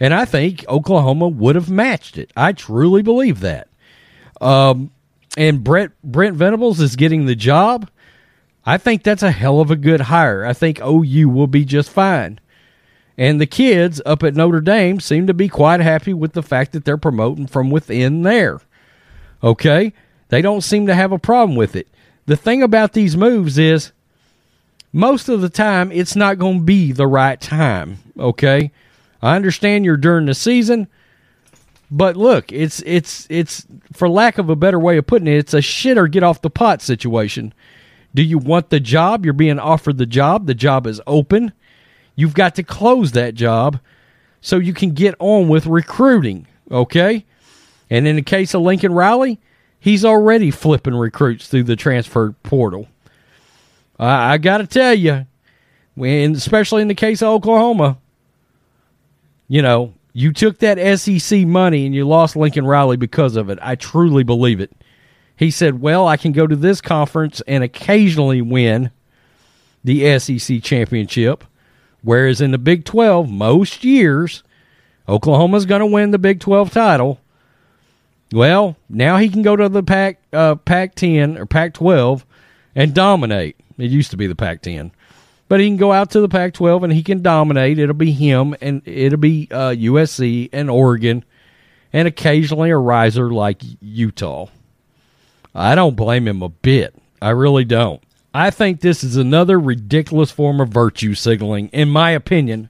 [0.00, 2.32] And I think Oklahoma would have matched it.
[2.34, 3.68] I truly believe that.
[4.40, 4.90] Um,
[5.36, 7.88] and Brett Brent Venables is getting the job.
[8.64, 10.44] I think that's a hell of a good hire.
[10.44, 12.40] I think OU will be just fine.
[13.16, 16.72] And the kids up at Notre Dame seem to be quite happy with the fact
[16.72, 18.60] that they're promoting from within there.
[19.42, 19.92] Okay?
[20.28, 21.88] They don't seem to have a problem with it.
[22.26, 23.92] The thing about these moves is
[24.92, 27.98] most of the time it's not going to be the right time.
[28.18, 28.72] Okay?
[29.22, 30.88] I understand you're during the season,
[31.90, 35.54] but look, it's it's it's for lack of a better way of putting it, it's
[35.54, 37.52] a shit or get off the pot situation.
[38.14, 39.24] Do you want the job?
[39.24, 40.46] You're being offered the job.
[40.46, 41.52] The job is open.
[42.16, 43.78] You've got to close that job
[44.40, 47.24] so you can get on with recruiting, okay?
[47.88, 49.38] And in the case of Lincoln Riley,
[49.78, 52.88] he's already flipping recruits through the transfer portal.
[53.98, 55.26] I, I got to tell you,
[55.94, 57.98] when especially in the case of Oklahoma,
[59.50, 63.58] you know, you took that SEC money and you lost Lincoln Riley because of it.
[63.60, 64.70] I truly believe it.
[65.36, 68.92] He said, Well, I can go to this conference and occasionally win
[69.82, 71.42] the SEC championship.
[72.02, 74.44] Whereas in the Big 12, most years,
[75.08, 77.20] Oklahoma's going to win the Big 12 title.
[78.32, 82.24] Well, now he can go to the Pac uh, Pac 10 or Pac 12
[82.76, 83.56] and dominate.
[83.78, 84.92] It used to be the Pac 10.
[85.50, 87.80] But he can go out to the Pac 12 and he can dominate.
[87.80, 91.24] It'll be him and it'll be uh, USC and Oregon
[91.92, 94.46] and occasionally a riser like Utah.
[95.52, 96.94] I don't blame him a bit.
[97.20, 98.00] I really don't.
[98.32, 102.68] I think this is another ridiculous form of virtue signaling, in my opinion,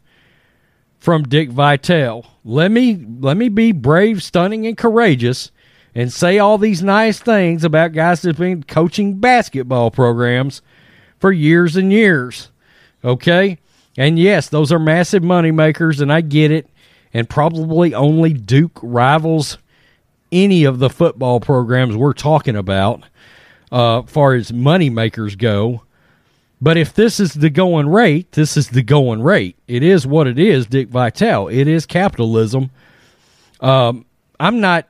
[0.99, 2.25] from Dick Vitale.
[2.47, 5.51] Let me let me be brave, stunning, and courageous
[5.95, 10.63] and say all these nice things about guys that've been coaching basketball programs
[11.19, 12.49] for years and years.
[13.05, 13.59] Okay?
[13.97, 16.69] And yes, those are massive money makers, and I get it.
[17.13, 19.59] And probably only Duke rivals
[20.31, 23.03] any of the football programs we're talking about,
[23.73, 25.83] uh, far as money makers go.
[26.61, 29.57] But if this is the going rate, this is the going rate.
[29.67, 31.49] It is what it is, Dick Vitale.
[31.49, 32.71] It is capitalism.
[33.61, 34.05] Um,
[34.39, 34.87] I'm not,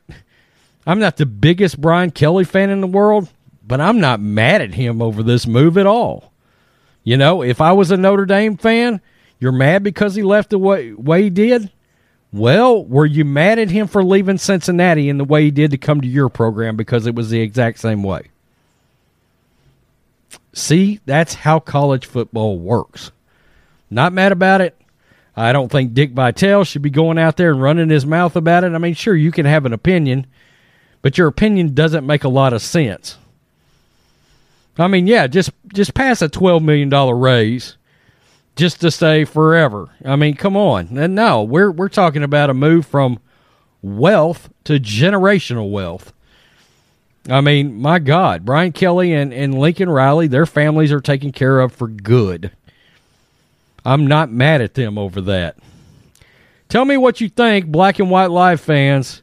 [0.87, 3.29] I'm not the biggest Brian Kelly fan in the world,
[3.67, 6.33] but I'm not mad at him over this move at all.
[7.03, 9.01] You know, if I was a Notre Dame fan,
[9.39, 11.71] you're mad because he left the way, way he did.
[12.33, 15.79] Well, were you mad at him for leaving Cincinnati in the way he did to
[15.79, 18.31] come to your program because it was the exact same way?
[20.53, 23.13] See, that's how college football works.
[23.91, 24.77] Not mad about it.
[25.37, 28.65] I don't think Dick Vitale should be going out there and running his mouth about
[28.65, 28.73] it.
[28.73, 30.27] I mean, sure, you can have an opinion,
[31.03, 33.17] but your opinion doesn't make a lot of sense.
[34.79, 37.77] I mean, yeah, just just pass a twelve million dollar raise
[38.57, 39.89] just to stay forever.
[40.05, 40.97] I mean, come on.
[40.99, 43.19] And no, we're we're talking about a move from
[43.83, 46.13] wealth to generational wealth.
[47.29, 51.61] I mean, my God, Brian Kelly and, and Lincoln Riley, their families are taken care
[51.61, 52.51] of for good.
[53.85, 55.57] I'm not mad at them over that.
[56.69, 59.23] Tell me what you think, Black and White Live fans.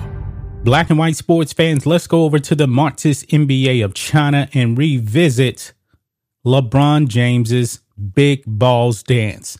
[0.63, 4.77] Black and white sports fans, let's go over to the Marxist NBA of China and
[4.77, 5.73] revisit
[6.45, 7.79] LeBron James's
[8.13, 9.57] big balls dance.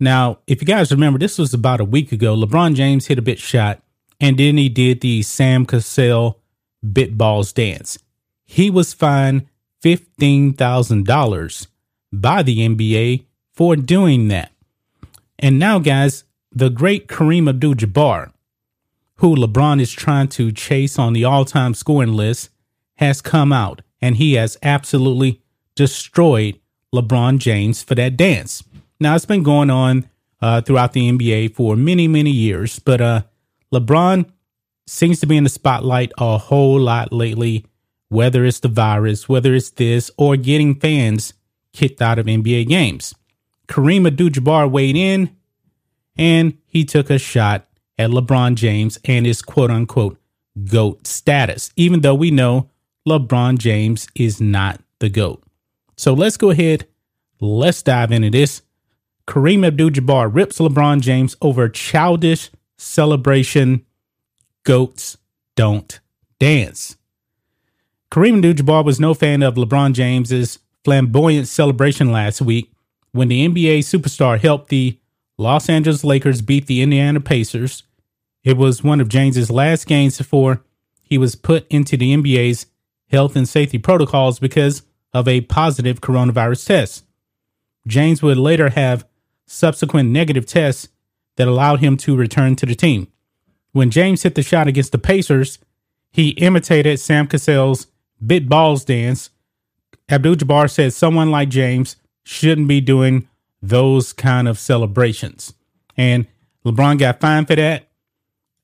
[0.00, 2.36] Now, if you guys remember, this was about a week ago.
[2.36, 3.80] LeBron James hit a bit shot,
[4.20, 6.40] and then he did the Sam Cassell
[6.92, 7.96] big balls dance.
[8.44, 9.46] He was fined
[9.84, 11.66] $15,000
[12.12, 14.50] by the NBA for doing that.
[15.38, 18.32] And now, guys, the great Kareem Abdul Jabbar,
[19.16, 22.50] who LeBron is trying to chase on the all time scoring list,
[22.96, 25.42] has come out and he has absolutely
[25.74, 26.58] destroyed
[26.94, 28.62] LeBron James for that dance.
[29.00, 30.08] Now, it's been going on
[30.40, 33.22] uh, throughout the NBA for many, many years, but uh,
[33.72, 34.30] LeBron
[34.86, 37.64] seems to be in the spotlight a whole lot lately,
[38.08, 41.34] whether it's the virus, whether it's this, or getting fans
[41.72, 43.14] kicked out of NBA games.
[43.66, 45.34] Kareem Abdul Jabbar weighed in
[46.16, 47.66] and he took a shot
[47.98, 50.18] at LeBron James and his quote unquote
[50.64, 52.70] GOAT status, even though we know
[53.08, 55.42] LeBron James is not the GOAT.
[55.96, 56.86] So let's go ahead,
[57.40, 58.62] let's dive into this.
[59.26, 63.84] Kareem Abdul Jabbar rips LeBron James over childish celebration.
[64.64, 65.16] Goats
[65.56, 66.00] don't
[66.38, 66.96] dance.
[68.10, 72.70] Kareem Abdul Jabbar was no fan of LeBron James's flamboyant celebration last week
[73.12, 74.98] when the NBA superstar helped the
[75.36, 77.82] Los Angeles Lakers beat the Indiana Pacers.
[78.44, 80.62] It was one of James's last games before
[81.02, 82.66] he was put into the NBA's
[83.08, 87.04] health and safety protocols because of a positive coronavirus test.
[87.86, 89.06] James would later have
[89.46, 90.88] subsequent negative tests
[91.36, 93.08] that allowed him to return to the team.
[93.72, 95.58] When James hit the shot against the Pacers,
[96.12, 97.88] he imitated Sam Cassell's
[98.24, 99.30] big balls dance.
[100.08, 103.28] Abdul Jabbar said someone like James shouldn't be doing
[103.68, 105.54] those kind of celebrations.
[105.96, 106.26] And
[106.64, 107.88] LeBron got fined for that.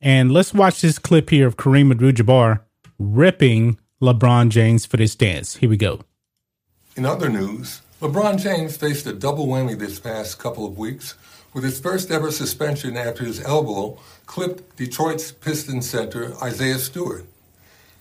[0.00, 2.60] And let's watch this clip here of Kareem Abdul Jabbar
[2.98, 5.56] ripping LeBron James for this dance.
[5.56, 6.00] Here we go.
[6.96, 11.14] In other news, LeBron James faced a double whammy this past couple of weeks
[11.52, 17.26] with his first ever suspension after his elbow clipped Detroit's Pistons center Isaiah Stewart.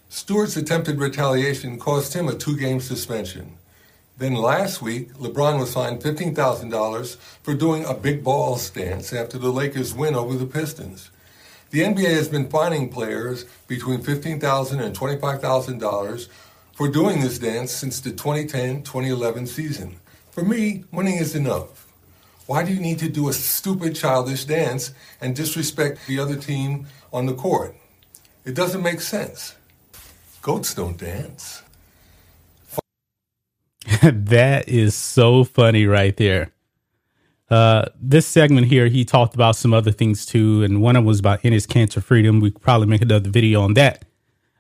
[0.07, 3.58] Stewart's attempted retaliation cost him a two game suspension.
[4.19, 9.49] Then last week, LeBron was fined $15,000 for doing a big ball stance after the
[9.49, 11.09] Lakers' win over the Pistons.
[11.69, 16.27] The NBA has been fining players between $15,000 and $25,000
[16.73, 19.95] for doing this dance since the 2010-2011 season.
[20.31, 21.87] For me, winning is enough.
[22.45, 26.87] Why do you need to do a stupid childish dance and disrespect the other team
[27.13, 27.73] on the court?
[28.43, 29.55] It doesn't make sense.
[30.41, 31.61] Goats don't dance.
[34.03, 36.51] that is so funny right there.
[37.49, 41.05] Uh, this segment here, he talked about some other things too, and one of them
[41.05, 42.39] was about Enes Kanter Freedom.
[42.39, 44.05] We probably make another video on that.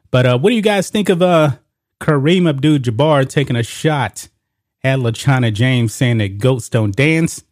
[0.09, 1.51] But uh, what do you guys think of uh,
[1.99, 4.27] Kareem Abdul-Jabbar taking a shot
[4.83, 7.43] at LeChina James, saying that goats don't dance?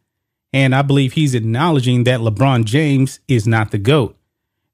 [0.54, 4.18] And I believe he's acknowledging that LeBron James is not the goat.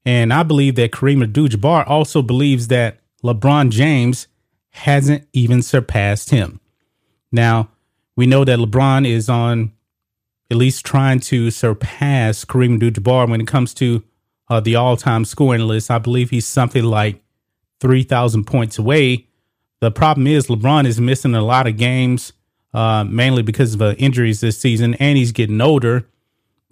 [0.06, 4.28] And I believe that Kareem Abdul-Jabbar also believes that LeBron James
[4.70, 6.60] hasn't even surpassed him.
[7.34, 7.68] Now,
[8.14, 9.72] we know that LeBron is on
[10.50, 14.04] at least trying to surpass Kareem Abdul-Jabbar when it comes to
[14.48, 15.90] uh, the all-time scoring list.
[15.90, 17.20] I believe he's something like
[17.80, 19.26] 3,000 points away.
[19.80, 22.32] The problem is LeBron is missing a lot of games,
[22.72, 26.06] uh, mainly because of uh, injuries this season, and he's getting older.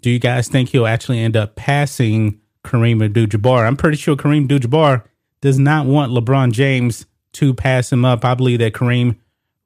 [0.00, 3.66] Do you guys think he'll actually end up passing Kareem Abdul-Jabbar?
[3.66, 5.02] I'm pretty sure Kareem Abdul-Jabbar
[5.40, 8.24] does not want LeBron James to pass him up.
[8.24, 9.16] I believe that Kareem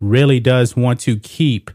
[0.00, 1.70] really does want to keep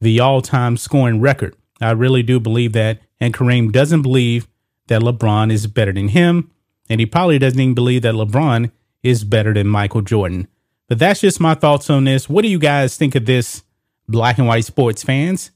[0.00, 1.56] the all time scoring record.
[1.80, 3.00] I really do believe that.
[3.20, 4.48] And Kareem doesn't believe
[4.86, 6.50] that LeBron is better than him.
[6.88, 8.70] And he probably doesn't even believe that LeBron
[9.02, 10.48] is better than Michael Jordan.
[10.88, 12.28] But that's just my thoughts on this.
[12.28, 13.62] What do you guys think of this,
[14.08, 15.50] black and white sports fans?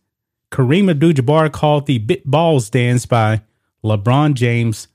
[0.51, 3.43] Kareem Abdul Jabbar called the big balls dance by
[3.83, 4.89] LeBron James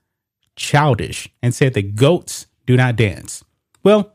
[0.56, 3.44] childish and said that goats do not dance.
[3.84, 4.14] Well,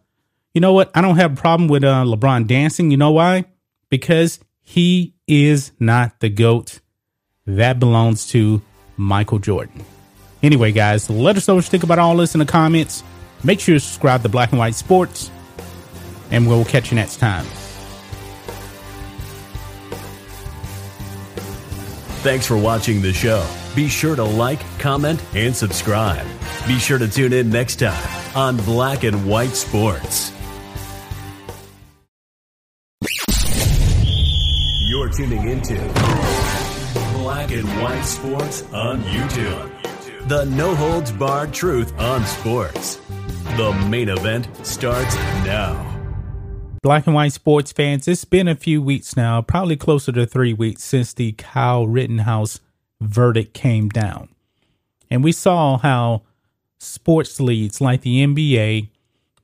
[0.54, 0.90] you know what?
[0.94, 2.90] I don't have a problem with uh, LeBron dancing.
[2.90, 3.46] You know why?
[3.88, 6.80] Because he is not the GOAT.
[7.46, 8.62] That belongs to
[8.96, 9.84] Michael Jordan.
[10.42, 13.02] Anyway, guys, let us know what you think about all this in the comments.
[13.44, 15.30] Make sure you subscribe to Black and White Sports,
[16.30, 17.44] and we'll catch you next time.
[22.22, 23.44] Thanks for watching the show.
[23.74, 26.26] Be sure to like, comment, and subscribe.
[26.68, 30.32] Be sure to tune in next time on Black and White Sports.
[35.12, 35.74] Tuning into
[37.12, 40.28] Black and White Sports on YouTube.
[40.28, 42.98] The no holds barred truth on sports.
[43.58, 45.88] The main event starts now.
[46.82, 50.54] Black and white sports fans, it's been a few weeks now, probably closer to three
[50.54, 52.60] weeks since the Kyle Rittenhouse
[53.00, 54.30] verdict came down.
[55.10, 56.22] And we saw how
[56.80, 58.88] sports leagues like the NBA,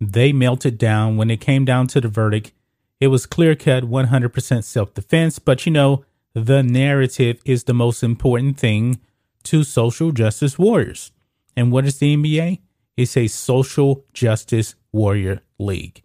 [0.00, 2.52] they melted down when it came down to the verdict.
[3.00, 8.02] It was clear cut 100% self defense, but you know, the narrative is the most
[8.02, 9.00] important thing
[9.44, 11.12] to social justice warriors.
[11.56, 12.60] And what is the NBA?
[12.96, 16.02] It's a social justice warrior league.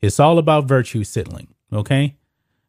[0.00, 1.48] It's all about virtue signaling.
[1.72, 2.16] Okay.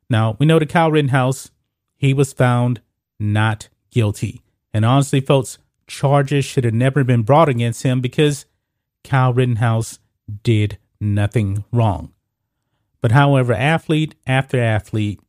[0.10, 1.52] Now we know the Kyle Rittenhouse,
[1.96, 2.82] he was found
[3.20, 4.42] not guilty.
[4.74, 5.58] And honestly, folks,
[5.88, 8.46] charges should have never been brought against him because
[9.04, 10.00] Kyle Rittenhouse
[10.44, 12.14] did nothing wrong.
[13.02, 15.20] But however, athlete after athlete,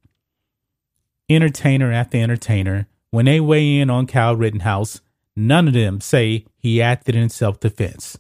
[1.28, 5.00] entertainer after entertainer, when they weigh in on Kyle Rittenhouse,
[5.34, 8.18] none of them say he acted in self defense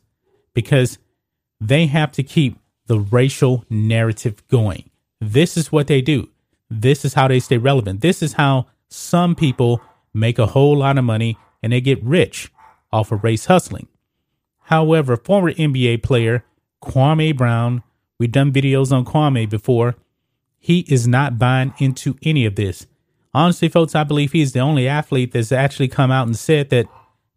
[0.54, 0.98] because
[1.60, 4.90] they have to keep the racial narrative going.
[5.20, 6.28] This is what they do.
[6.68, 8.00] This is how they stay relevant.
[8.00, 9.80] This is how some people
[10.12, 12.50] make a whole lot of money and they get rich
[12.92, 13.88] off of race hustling.
[14.64, 16.44] However, former NBA player
[16.82, 17.82] Kwame Brown,
[18.22, 19.96] we've done videos on Kwame before,
[20.60, 22.86] he is not buying into any of this.
[23.34, 26.86] Honestly, folks, I believe he's the only athlete that's actually come out and said that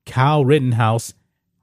[0.05, 1.15] Kyle Rittenhouse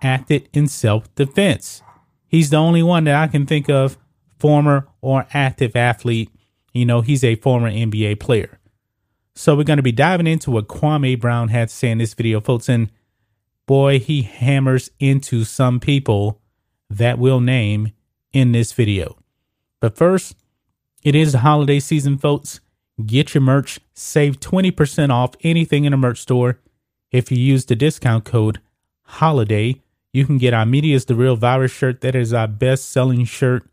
[0.03, 1.83] acted in self defense.
[2.27, 3.97] He's the only one that I can think of,
[4.41, 6.31] former or active athlete.
[6.73, 8.59] You know, he's a former NBA player.
[9.37, 12.15] So we're going to be diving into what Kwame Brown had to say in this
[12.15, 12.69] video, folks.
[12.69, 12.91] And
[13.67, 16.41] boy, he hammers into some people
[16.91, 17.93] that we'll name
[18.33, 19.17] in this video.
[19.81, 20.37] But first,
[21.03, 22.61] it is the holiday season, folks.
[23.05, 26.59] Get your merch, save 20% off anything in a merch store
[27.11, 28.61] if you use the discount code
[29.19, 29.81] HOLIDAY
[30.13, 32.03] you can get our Media's The Real Virus shirt.
[32.03, 33.65] That is our best selling shirt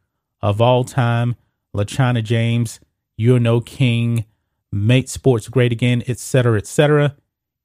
[0.41, 1.35] of all time.
[1.75, 2.79] LeChina James,
[3.17, 4.25] You're No King,
[4.71, 7.15] Make Sports Great Again, etc., etc.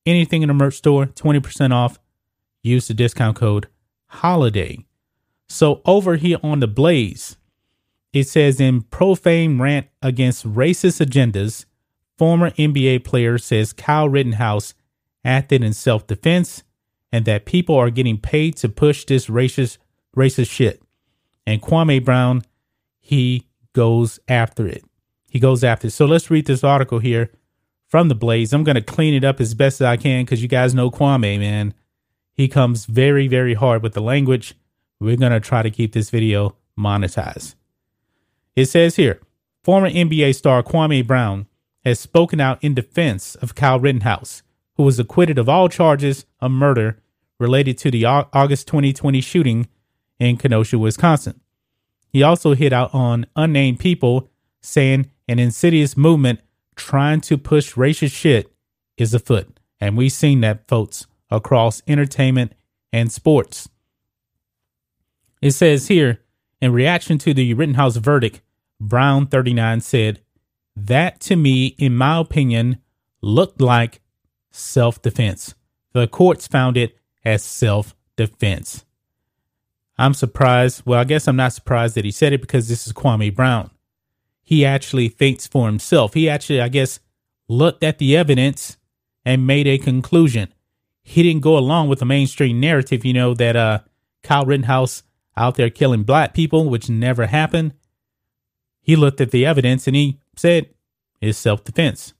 [0.04, 1.98] Anything in a merch store, 20% off.
[2.62, 3.68] Use the discount code
[4.06, 4.84] HOLIDAY.
[5.48, 7.36] So over here on the Blaze,
[8.12, 11.64] it says in profane rant against racist agendas,
[12.16, 14.74] former NBA player says Kyle Rittenhouse
[15.24, 16.62] acted in self defense
[17.12, 19.78] and that people are getting paid to push this racist
[20.16, 20.82] racist shit.
[21.46, 22.42] And Kwame Brown,
[23.00, 24.84] he goes after it.
[25.28, 25.90] He goes after it.
[25.90, 27.30] So let's read this article here
[27.86, 28.52] from the Blaze.
[28.52, 31.38] I'm to clean it up as best as I can because you guys know Kwame,
[31.38, 31.74] man.
[32.32, 34.54] He comes very, very hard with the language.
[35.04, 37.54] We're going to try to keep this video monetized.
[38.56, 39.20] It says here
[39.62, 41.46] former NBA star Kwame Brown
[41.84, 44.42] has spoken out in defense of Kyle Rittenhouse,
[44.76, 46.98] who was acquitted of all charges of murder
[47.38, 49.68] related to the August 2020 shooting
[50.18, 51.40] in Kenosha, Wisconsin.
[52.08, 54.30] He also hit out on unnamed people,
[54.62, 56.40] saying an insidious movement
[56.76, 58.50] trying to push racist shit
[58.96, 59.58] is afoot.
[59.80, 62.54] And we've seen that, folks, across entertainment
[62.92, 63.68] and sports.
[65.44, 66.22] It says here,
[66.62, 68.40] in reaction to the Rittenhouse verdict,
[68.80, 70.22] Brown 39 said,
[70.74, 72.78] That to me, in my opinion,
[73.20, 74.00] looked like
[74.50, 75.54] self defense.
[75.92, 78.86] The courts found it as self defense.
[79.98, 80.80] I'm surprised.
[80.86, 83.70] Well, I guess I'm not surprised that he said it because this is Kwame Brown.
[84.42, 86.14] He actually thinks for himself.
[86.14, 87.00] He actually, I guess,
[87.48, 88.78] looked at the evidence
[89.26, 90.54] and made a conclusion.
[91.02, 93.80] He didn't go along with the mainstream narrative, you know, that uh,
[94.22, 95.02] Kyle Rittenhouse
[95.36, 97.72] out there killing black people, which never happened.
[98.80, 100.70] He looked at the evidence and he said
[101.20, 102.12] it's self defense.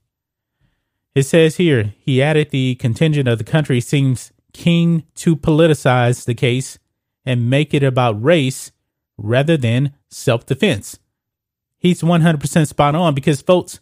[1.13, 6.33] It says here, he added the contingent of the country seems keen to politicize the
[6.33, 6.77] case
[7.25, 8.71] and make it about race
[9.17, 10.99] rather than self defense.
[11.77, 13.79] He's 100% spot on because, folks,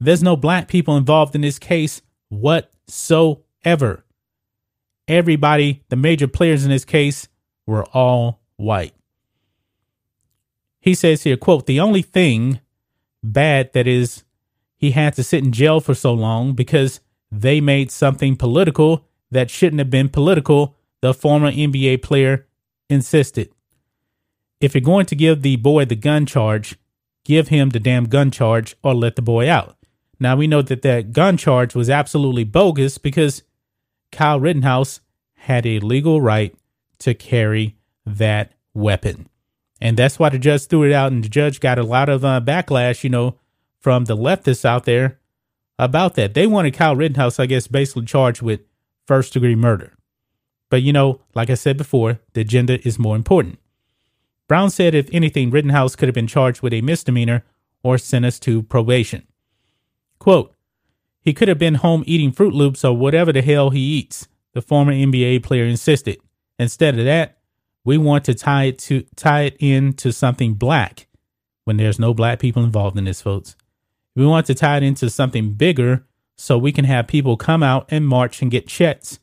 [0.00, 4.04] there's no black people involved in this case whatsoever.
[5.08, 7.28] Everybody, the major players in this case,
[7.66, 8.94] were all white.
[10.80, 12.60] He says here, quote, the only thing
[13.22, 14.24] bad that is
[14.76, 17.00] he had to sit in jail for so long because
[17.32, 22.46] they made something political that shouldn't have been political, the former NBA player
[22.88, 23.50] insisted.
[24.60, 26.76] If you're going to give the boy the gun charge,
[27.24, 29.76] give him the damn gun charge or let the boy out.
[30.20, 33.42] Now we know that that gun charge was absolutely bogus because
[34.10, 35.00] Kyle Rittenhouse
[35.34, 36.54] had a legal right
[37.00, 37.76] to carry
[38.16, 39.28] that weapon.
[39.80, 42.24] And that's why the judge threw it out, and the judge got a lot of
[42.24, 43.36] uh, backlash, you know,
[43.78, 45.18] from the leftists out there
[45.78, 46.34] about that.
[46.34, 48.60] They wanted Kyle Rittenhouse, I guess, basically charged with
[49.06, 49.92] first degree murder.
[50.70, 53.58] But, you know, like I said before, the agenda is more important.
[54.48, 57.44] Brown said if anything, Rittenhouse could have been charged with a misdemeanor
[57.82, 59.26] or sentenced to probation.
[60.18, 60.54] Quote,
[61.20, 64.62] he could have been home eating Fruit Loops or whatever the hell he eats, the
[64.62, 66.18] former NBA player insisted.
[66.58, 67.37] Instead of that,
[67.88, 71.06] we want to tie it to tie it into something black
[71.64, 73.56] when there's no black people involved in this, folks.
[74.14, 76.04] We want to tie it into something bigger
[76.36, 79.20] so we can have people come out and march and get checks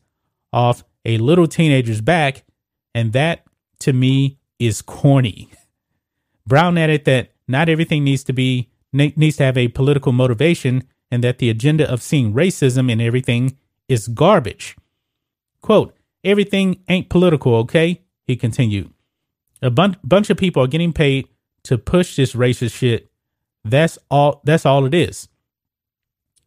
[0.52, 2.42] off a little teenager's back.
[2.92, 3.44] And that
[3.78, 5.48] to me is corny.
[6.44, 11.22] Brown added that not everything needs to be needs to have a political motivation and
[11.22, 13.58] that the agenda of seeing racism in everything
[13.88, 14.76] is garbage.
[15.60, 15.94] Quote,
[16.24, 18.02] everything ain't political, okay?
[18.26, 18.92] He continued.
[19.62, 21.28] A bun- bunch of people are getting paid
[21.64, 23.08] to push this racist shit.
[23.64, 25.28] That's all that's all it is.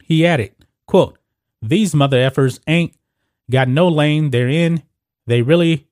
[0.04, 0.56] He added,
[0.88, 1.18] quote,
[1.62, 2.94] these mother effers ain't
[3.52, 4.84] got no lane they're in.
[5.28, 5.88] They really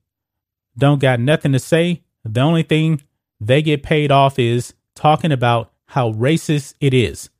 [0.76, 2.02] don't got nothing to say.
[2.24, 3.02] The only thing
[3.40, 7.30] they get paid off is talking about how racist it is.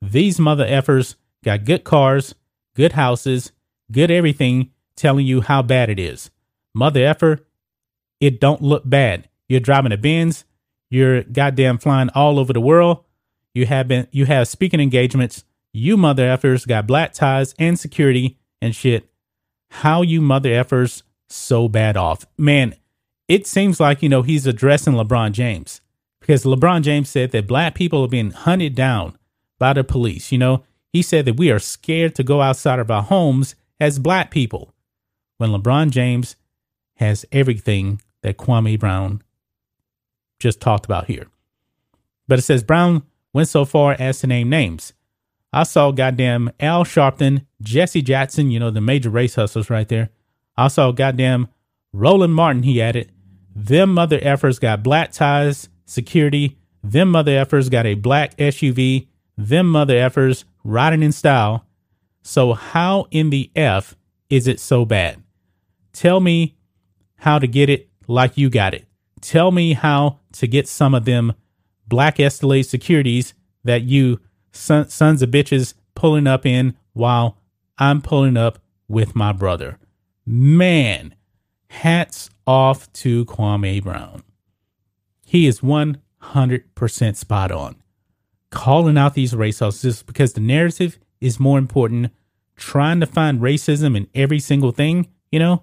[0.00, 2.34] These mother effers got good cars,
[2.74, 3.52] good houses,
[3.90, 6.30] good everything, telling you how bad it is.
[6.74, 7.40] Mother effer,
[8.20, 9.28] it don't look bad.
[9.48, 10.44] You're driving a Benz,
[10.90, 13.04] you're goddamn flying all over the world.
[13.54, 15.44] You have been you have speaking engagements.
[15.72, 19.10] You mother effers got black ties and security and shit.
[19.70, 22.24] How you mother effers so bad off.
[22.38, 22.74] Man,
[23.28, 25.80] it seems like, you know, he's addressing LeBron James
[26.20, 29.18] because LeBron James said that black people are being hunted down
[29.58, 30.32] by the police.
[30.32, 33.98] You know, he said that we are scared to go outside of our homes as
[33.98, 34.72] black people
[35.36, 36.36] when LeBron James
[36.96, 39.22] has everything that Kwame Brown
[40.38, 41.26] just talked about here.
[42.26, 43.02] But it says Brown
[43.32, 44.92] went so far as to name names.
[45.52, 50.10] I saw goddamn Al Sharpton, Jesse Jackson, you know, the major race hustlers right there.
[50.56, 51.48] I saw goddamn
[51.92, 53.10] Roland Martin, he added.
[53.54, 56.58] Them mother effers got black ties, security.
[56.82, 59.08] Them mother effers got a black SUV.
[59.36, 61.64] Them mother effers riding in style.
[62.22, 63.96] So how in the F
[64.28, 65.22] is it so bad?
[65.92, 66.56] Tell me
[67.16, 68.86] how to get it like you got it.
[69.20, 71.34] Tell me how to get some of them
[71.86, 73.34] black Escalade securities
[73.64, 77.38] that you son, sons of bitches pulling up in while
[77.78, 79.78] I'm pulling up with my brother.
[80.26, 81.14] Man,
[81.70, 84.22] hats off to Kwame Brown.
[85.26, 87.76] He is 100% spot on.
[88.50, 89.60] Calling out these race
[90.02, 92.12] because the narrative is more important.
[92.56, 95.62] Trying to find racism in every single thing, you know?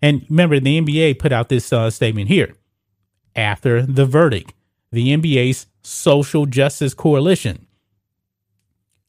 [0.00, 2.54] And remember, the NBA put out this uh, statement here
[3.34, 4.54] after the verdict,
[4.90, 7.66] the NBA's social justice coalition.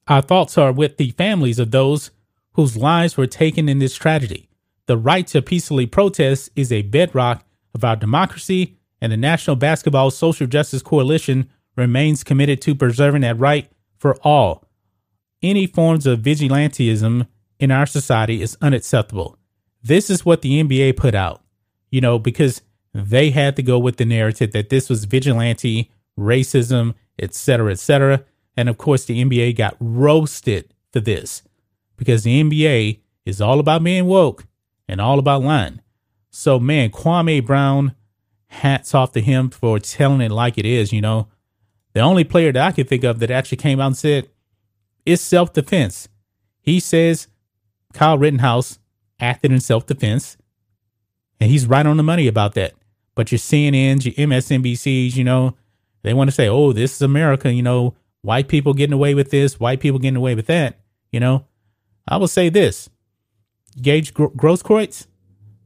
[0.07, 2.11] Our thoughts are with the families of those
[2.53, 4.49] whose lives were taken in this tragedy.
[4.87, 10.11] The right to peacefully protest is a bedrock of our democracy, and the National Basketball
[10.11, 14.65] Social Justice Coalition remains committed to preserving that right for all.
[15.41, 17.27] Any forms of vigilantism
[17.59, 19.38] in our society is unacceptable.
[19.81, 21.41] This is what the NBA put out,
[21.89, 22.61] you know, because
[22.93, 28.25] they had to go with the narrative that this was vigilante, racism, etc., etc.
[28.57, 31.43] And of course, the NBA got roasted for this
[31.97, 34.45] because the NBA is all about being woke
[34.87, 35.81] and all about lying.
[36.31, 37.95] So, man, Kwame Brown,
[38.47, 40.91] hats off to him for telling it like it is.
[40.91, 41.27] You know,
[41.93, 44.29] the only player that I can think of that actually came out and said
[45.05, 46.09] it's self defense.
[46.61, 47.27] He says
[47.93, 48.78] Kyle Rittenhouse
[49.19, 50.37] acted in self defense,
[51.39, 52.73] and he's right on the money about that.
[53.15, 55.55] But your CNNs, your MSNBCs, you know,
[56.03, 59.31] they want to say, oh, this is America, you know, white people getting away with
[59.31, 60.79] this, white people getting away with that.
[61.11, 61.45] You know,
[62.07, 62.89] I will say this
[63.81, 65.07] Gage Gr- Grosskreutz,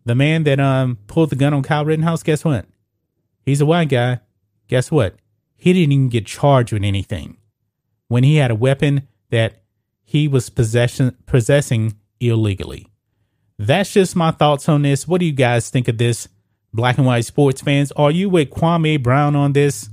[0.06, 2.66] the man that um pulled the gun on Kyle Rittenhouse, guess what?
[3.46, 4.20] He's a white guy.
[4.68, 5.16] Guess what?
[5.56, 7.38] He didn't even get charged with anything
[8.08, 9.62] when he had a weapon that
[10.04, 12.88] he was possession possessing illegally.
[13.60, 15.08] That's just my thoughts on this.
[15.08, 16.28] What do you guys think of this?
[16.74, 19.90] Black and white sports fans, are you with Kwame Brown on this?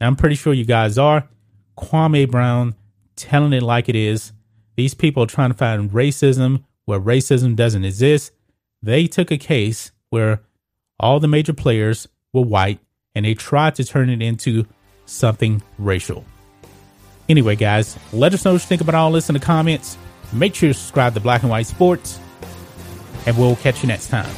[0.00, 1.28] I'm pretty sure you guys are.
[1.76, 2.76] Kwame Brown
[3.16, 4.32] telling it like it is.
[4.76, 8.32] These people are trying to find racism where racism doesn't exist.
[8.82, 10.42] They took a case where
[11.00, 12.78] all the major players were white
[13.14, 14.66] and they tried to turn it into
[15.06, 16.24] something racial.
[17.28, 19.98] Anyway, guys, let us know what you think about all this in the comments.
[20.32, 22.20] Make sure you subscribe to Black and White Sports,
[23.26, 24.34] and we'll catch you next time.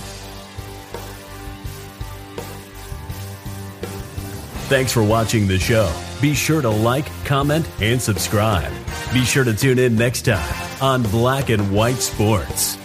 [4.69, 5.91] Thanks for watching the show.
[6.21, 8.71] Be sure to like, comment, and subscribe.
[9.15, 12.77] Be sure to tune in next time on Black and White Sports.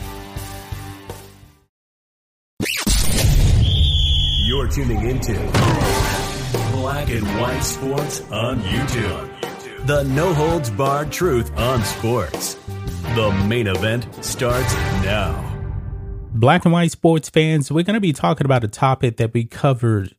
[4.46, 5.34] You're tuning into
[6.72, 9.86] Black and White Sports on YouTube.
[9.86, 12.54] The no holds barred truth on sports.
[13.16, 14.74] The main event starts
[15.04, 15.53] now.
[16.36, 19.46] Black and White Sports fans, we're going to be talking about a topic that we
[19.46, 20.16] covered,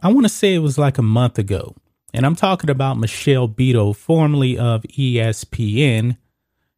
[0.00, 1.74] I want to say it was like a month ago.
[2.14, 6.16] And I'm talking about Michelle Beadle, formerly of ESPN.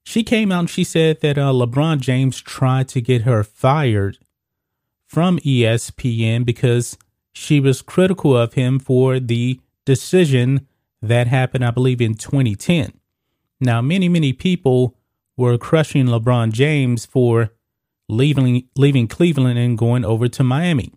[0.02, 4.18] She came out and she said that uh, LeBron James tried to get her fired
[5.06, 6.96] from ESPN because
[7.34, 10.66] she was critical of him for the decision
[11.02, 12.92] that happened, I believe, in 2010.
[13.60, 14.96] Now, many, many people
[15.36, 17.50] were crushing LeBron James for
[18.08, 20.92] leaving leaving Cleveland and going over to Miami.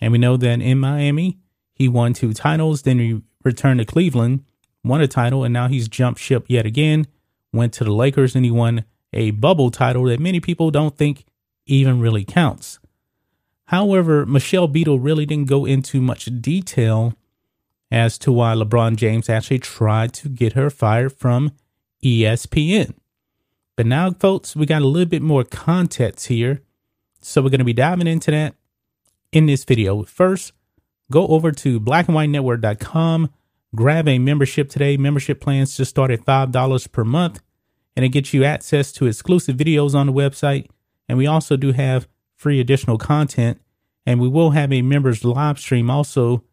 [0.00, 1.38] And we know that in Miami,
[1.72, 4.44] he won two titles, then he returned to Cleveland,
[4.84, 7.06] won a title, and now he's jumped ship yet again,
[7.52, 11.24] went to the Lakers, and he won a bubble title that many people don't think
[11.66, 12.78] even really counts.
[13.66, 17.14] However, Michelle Beadle really didn't go into much detail
[17.90, 21.52] as to why LeBron James actually tried to get her fired from
[22.04, 22.94] ESPN.
[23.76, 26.62] But now, folks, we got a little bit more context here.
[27.20, 28.54] So we're going to be diving into that
[29.32, 30.02] in this video.
[30.04, 30.52] First,
[31.10, 33.30] go over to blackandwhitenetwork.com,
[33.74, 34.96] grab a membership today.
[34.96, 37.42] Membership plans just start at $5 per month,
[37.94, 40.68] and it gets you access to exclusive videos on the website.
[41.08, 43.60] And we also do have free additional content.
[44.06, 46.44] And we will have a members live stream also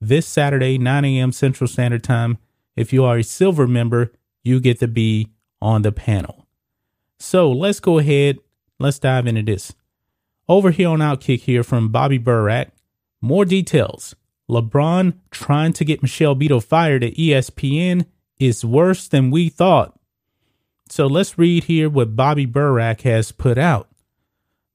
[0.00, 1.32] this Saturday, 9 a.m.
[1.32, 2.38] Central Standard Time.
[2.74, 4.12] If you are a silver member,
[4.42, 5.28] you get to be
[5.62, 6.45] on the panel.
[7.18, 8.38] So let's go ahead.
[8.78, 9.74] Let's dive into this.
[10.48, 12.70] Over here on Outkick here from Bobby Burack.
[13.20, 14.14] More details.
[14.48, 18.06] LeBron trying to get Michelle Beadle fired at ESPN
[18.38, 19.98] is worse than we thought.
[20.88, 23.88] So let's read here what Bobby Burack has put out.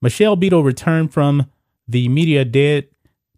[0.02, 1.50] Michelle Beadle returned from
[1.88, 2.88] the media dead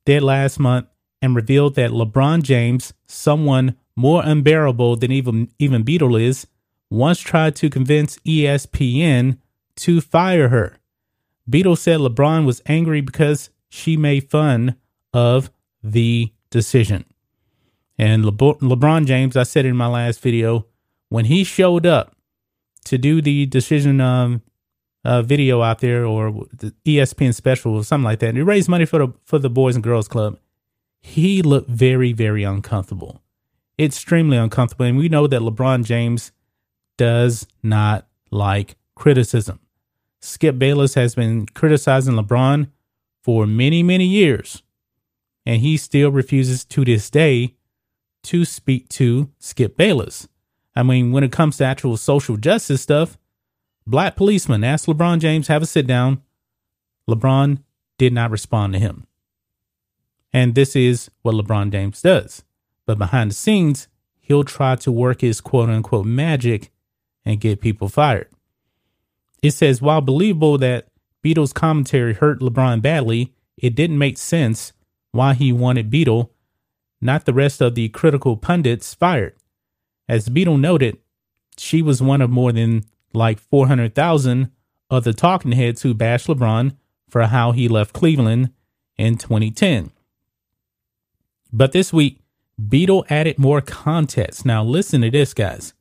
[0.06, 0.88] dead last month
[1.22, 6.48] and revealed that LeBron James, someone more unbearable than even even Beadle is,
[6.94, 9.38] once tried to convince ESPN
[9.76, 10.78] to fire her.
[11.50, 14.76] Beadle said LeBron was angry because she made fun
[15.12, 15.50] of
[15.84, 17.04] the decision.
[17.98, 20.68] And LeBron, LeBron James, I said in my last video,
[21.10, 22.16] when he showed up
[22.86, 24.44] to do the decision um,
[25.04, 28.70] uh, video out there or the ESPN special or something like that, and he raised
[28.70, 30.38] money for the for the Boys and Girls Club,
[31.02, 33.24] he looked very, very uncomfortable,
[33.80, 34.86] extremely uncomfortable.
[34.86, 36.32] And we know that LeBron James
[37.04, 39.60] does not like criticism.
[40.22, 42.70] Skip Bayless has been criticizing LeBron
[43.22, 44.64] for many, many years
[45.46, 47.56] and he still refuses to this day
[48.24, 50.28] to speak to Skip Bayless.
[50.76, 53.18] I mean, when it comes to actual social justice stuff,
[53.86, 56.22] black policeman asked LeBron James have a sit down.
[57.10, 57.62] LeBron
[57.98, 59.06] did not respond to him.
[60.32, 62.44] And this is what LeBron James does.
[62.86, 63.88] But behind the scenes,
[64.20, 66.72] he'll try to work his quote unquote magic
[67.26, 68.28] and get people fired.
[69.42, 70.88] It says, while believable that
[71.22, 74.74] Beadle's commentary hurt LeBron badly, it didn't make sense
[75.12, 76.32] why he wanted Beadle,
[77.02, 79.36] not the rest of the critical pundits, fired.
[80.08, 80.98] As Beadle noted,
[81.58, 84.52] she was one of more than like 400,000
[84.90, 86.76] other talking heads who bashed LeBron
[87.10, 88.52] for how he left Cleveland
[88.98, 89.92] in 2010.
[91.52, 92.20] But this week,
[92.70, 94.46] Beadle added more context.
[94.46, 95.74] Now listen to this, guys.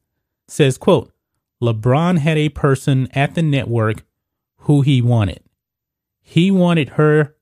[0.48, 1.11] Says, quote,
[1.62, 4.04] LeBron had a person at the network
[4.62, 5.40] who he wanted.
[6.20, 7.36] He wanted her,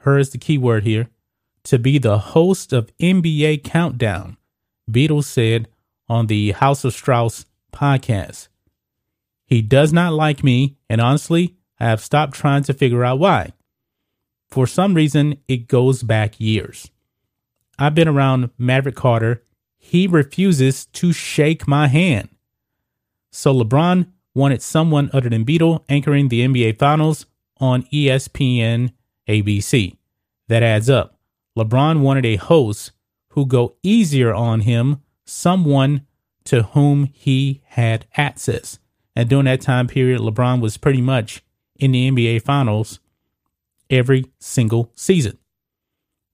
[0.00, 1.08] her is the key word here,
[1.64, 4.36] to be the host of NBA Countdown,
[4.90, 5.68] Beadle said
[6.06, 8.48] on the House of Strauss podcast.
[9.46, 13.54] He does not like me, and honestly, I have stopped trying to figure out why.
[14.50, 16.90] For some reason, it goes back years.
[17.78, 19.44] I've been around Maverick Carter.
[19.78, 22.28] He refuses to shake my hand.
[23.32, 27.26] So LeBron wanted someone other than Beadle anchoring the NBA Finals
[27.58, 28.92] on ESPN
[29.28, 29.96] ABC.
[30.48, 31.18] That adds up.
[31.56, 32.92] LeBron wanted a host
[33.30, 36.06] who go easier on him, someone
[36.44, 38.78] to whom he had access.
[39.14, 41.42] And during that time period, LeBron was pretty much
[41.76, 43.00] in the NBA Finals
[43.90, 45.38] every single season.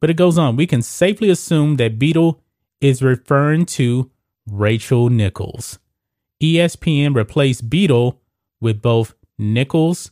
[0.00, 0.56] But it goes on.
[0.56, 2.40] We can safely assume that Beadle
[2.80, 4.10] is referring to
[4.46, 5.78] Rachel Nichols.
[6.40, 8.20] ESPN replaced Beadle
[8.60, 10.10] with both Nichols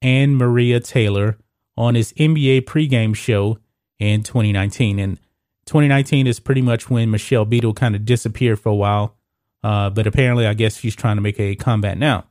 [0.00, 1.38] and Maria Taylor
[1.76, 3.58] on his NBA pregame show
[3.98, 4.98] in 2019.
[4.98, 5.18] And
[5.66, 9.16] 2019 is pretty much when Michelle Beadle kind of disappeared for a while.
[9.62, 12.24] Uh, but apparently, I guess she's trying to make a comeback now.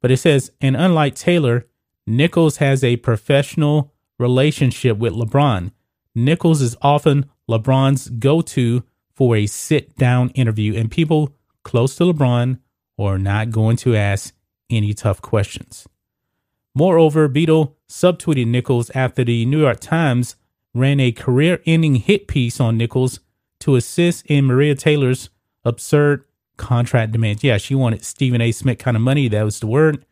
[0.00, 1.66] But it says, and unlike Taylor,
[2.06, 5.70] Nichols has a professional relationship with LeBron.
[6.14, 8.82] Nichols is often LeBron's go to
[9.14, 12.58] for a sit down interview, and people close to LeBron
[12.96, 14.34] or not going to ask
[14.70, 15.86] any tough questions.
[16.74, 20.36] Moreover, Beadle subtweeted Nichols after the New York Times
[20.74, 23.20] ran a career ending hit piece on Nichols
[23.60, 25.28] to assist in Maria Taylor's
[25.64, 26.24] absurd
[26.56, 27.44] contract demands.
[27.44, 28.52] Yeah, she wanted Stephen A.
[28.52, 29.28] Smith kind of money.
[29.28, 30.04] That was the word.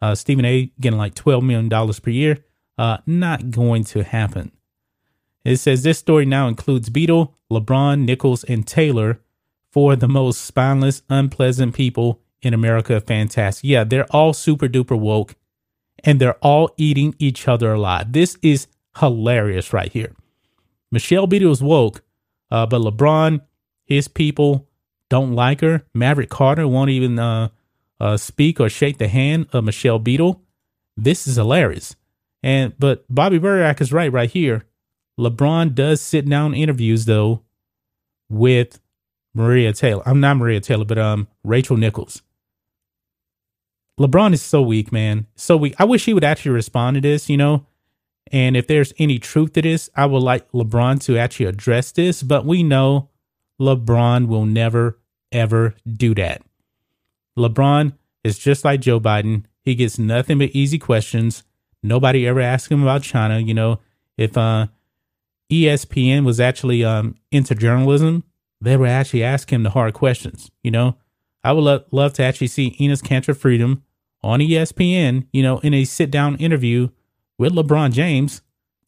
[0.00, 0.72] Uh, Stephen A.
[0.80, 2.38] getting like $12 million per year.
[2.78, 4.52] Uh, not going to happen.
[5.44, 9.20] It says this story now includes Beadle, LeBron, Nichols, and Taylor
[9.76, 12.98] for the most spineless, unpleasant people in America.
[12.98, 13.68] Fantastic.
[13.68, 15.34] Yeah, they're all super duper woke
[16.02, 18.10] and they're all eating each other alive.
[18.10, 18.68] This is
[19.00, 20.14] hilarious right here.
[20.90, 22.02] Michelle Beadle is woke,
[22.50, 23.42] uh, but LeBron,
[23.84, 24.66] his people
[25.10, 25.82] don't like her.
[25.92, 27.50] Maverick Carter won't even uh,
[28.00, 30.40] uh, speak or shake the hand of Michelle Beadle.
[30.96, 31.96] This is hilarious.
[32.42, 34.64] And but Bobby Burack is right right here.
[35.20, 37.42] LeBron does sit down interviews though
[38.30, 38.80] with
[39.36, 40.02] Maria Taylor.
[40.08, 42.22] I'm not Maria Taylor, but um Rachel Nichols.
[44.00, 45.26] LeBron is so weak, man.
[45.36, 45.74] So weak.
[45.78, 47.66] I wish he would actually respond to this, you know.
[48.32, 52.22] And if there's any truth to this, I would like LeBron to actually address this.
[52.22, 53.10] But we know
[53.60, 54.98] LeBron will never,
[55.30, 56.42] ever do that.
[57.38, 57.92] LeBron
[58.24, 59.44] is just like Joe Biden.
[59.62, 61.44] He gets nothing but easy questions.
[61.82, 63.38] Nobody ever asks him about China.
[63.38, 63.80] You know,
[64.16, 64.66] if uh,
[65.50, 68.24] ESPN was actually um, into journalism,
[68.60, 70.50] they would actually ask him the hard questions.
[70.62, 70.96] You know,
[71.44, 73.82] I would lo- love to actually see Enes Kanter Freedom
[74.22, 76.88] on ESPN, you know, in a sit down interview
[77.38, 78.42] with LeBron James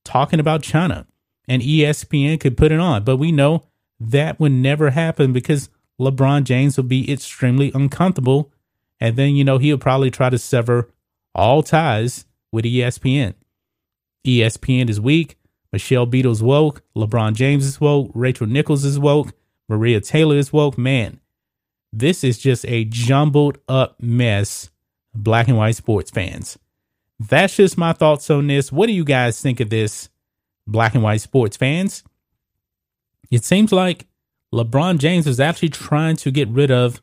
[0.04, 1.06] talking about China.
[1.46, 3.04] And ESPN could put it on.
[3.04, 3.64] But we know
[4.00, 8.52] that would never happen because LeBron James would be extremely uncomfortable.
[9.00, 10.90] And then, you know, he'll probably try to sever
[11.34, 13.34] all ties with ESPN.
[14.26, 15.36] ESPN is weak.
[15.72, 16.82] Michelle Beadle's woke.
[16.96, 18.10] LeBron James is woke.
[18.14, 19.32] Rachel Nichols is woke.
[19.68, 20.78] Maria Taylor is woke.
[20.78, 21.20] Man,
[21.92, 24.70] this is just a jumbled up mess,
[25.14, 26.58] black and white sports fans.
[27.20, 28.70] That's just my thoughts on this.
[28.70, 30.08] What do you guys think of this,
[30.66, 32.04] black and white sports fans?
[33.30, 34.06] It seems like
[34.54, 37.02] LeBron James is actually trying to get rid of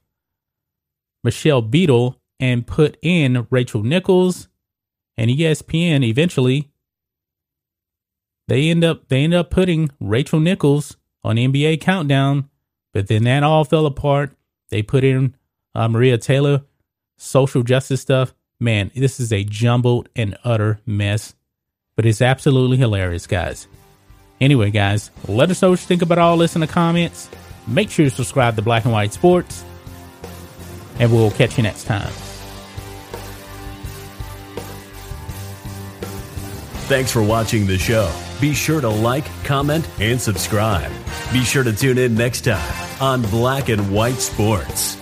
[1.23, 4.47] Michelle Beadle and put in Rachel Nichols
[5.17, 6.71] and ESPN eventually
[8.47, 12.49] they end up they end up putting Rachel Nichols on NBA Countdown,
[12.95, 14.31] but then that all fell apart.
[14.69, 15.35] They put in
[15.75, 16.63] uh, Maria Taylor,
[17.17, 18.33] social justice stuff.
[18.57, 21.35] Man, this is a jumbled and utter mess,
[21.97, 23.67] but it's absolutely hilarious, guys.
[24.39, 27.29] Anyway, guys, let us know what you think about all this in the comments.
[27.67, 29.65] Make sure you subscribe to Black and White Sports,
[30.97, 32.13] and we'll catch you next time.
[36.87, 38.09] Thanks for watching the show.
[38.41, 40.91] Be sure to like, comment, and subscribe.
[41.31, 44.97] Be sure to tune in next time on Black and White Sports.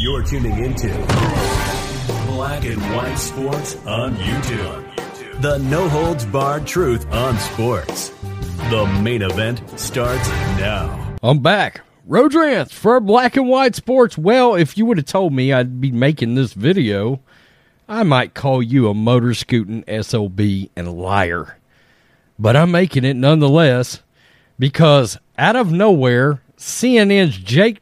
[0.00, 0.88] You're tuning into
[2.26, 5.40] Black and White Sports on YouTube.
[5.40, 8.10] The no holds barred truth on sports.
[8.70, 11.16] The main event starts now.
[11.22, 11.80] I'm back.
[12.06, 14.18] Rodrance for Black and White Sports.
[14.18, 17.20] Well, if you would have told me I'd be making this video,
[17.88, 20.40] I might call you a motor scooting SOB
[20.76, 21.56] and liar.
[22.38, 24.02] But I'm making it nonetheless
[24.58, 27.80] because out of nowhere, CNN's Jake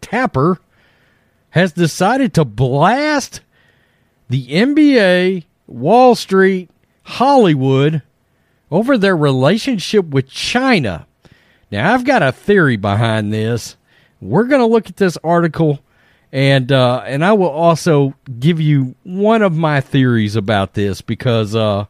[0.00, 0.58] Tapper
[1.50, 3.42] has decided to blast
[4.30, 6.70] the NBA, Wall Street,
[7.02, 8.00] Hollywood
[8.70, 11.06] over their relationship with China.
[11.70, 13.76] Now, I've got a theory behind this.
[14.20, 15.80] We're going to look at this article,
[16.32, 21.54] and uh, and I will also give you one of my theories about this because
[21.54, 21.84] uh,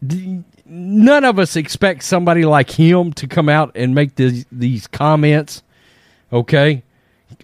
[0.00, 5.62] none of us expect somebody like him to come out and make these these comments.
[6.32, 6.82] Okay,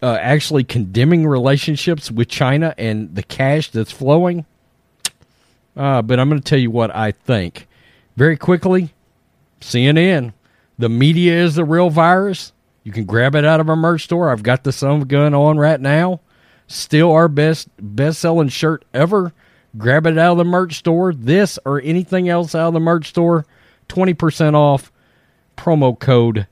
[0.03, 4.47] uh, actually condemning relationships with China and the cash that's flowing.
[5.77, 7.69] Uh, but I'm going to tell you what I think.
[8.17, 8.95] Very quickly,
[9.61, 10.33] CNN
[10.79, 12.53] the media is the real virus.
[12.89, 14.31] You can grab it out of our merch store.
[14.31, 16.23] I've got the of Gun on right now.
[16.69, 19.35] Still our best best selling shirt ever.
[19.77, 21.13] Grab it out of the merch store.
[21.13, 23.45] This or anything else out of the merch store,
[23.91, 24.91] 20% off.
[25.55, 26.47] promo code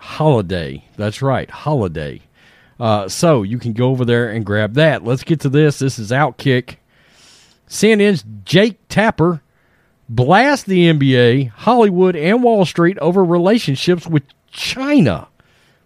[0.00, 0.84] holiday.
[0.96, 2.22] That's right, holiday.
[2.80, 5.04] Uh, so you can go over there and grab that.
[5.04, 5.78] Let's get to this.
[5.78, 6.78] This is Outkick.
[7.68, 9.42] CNN's Jake Tapper
[10.08, 15.28] blast the NBA, Hollywood, and Wall Street over relationships with China.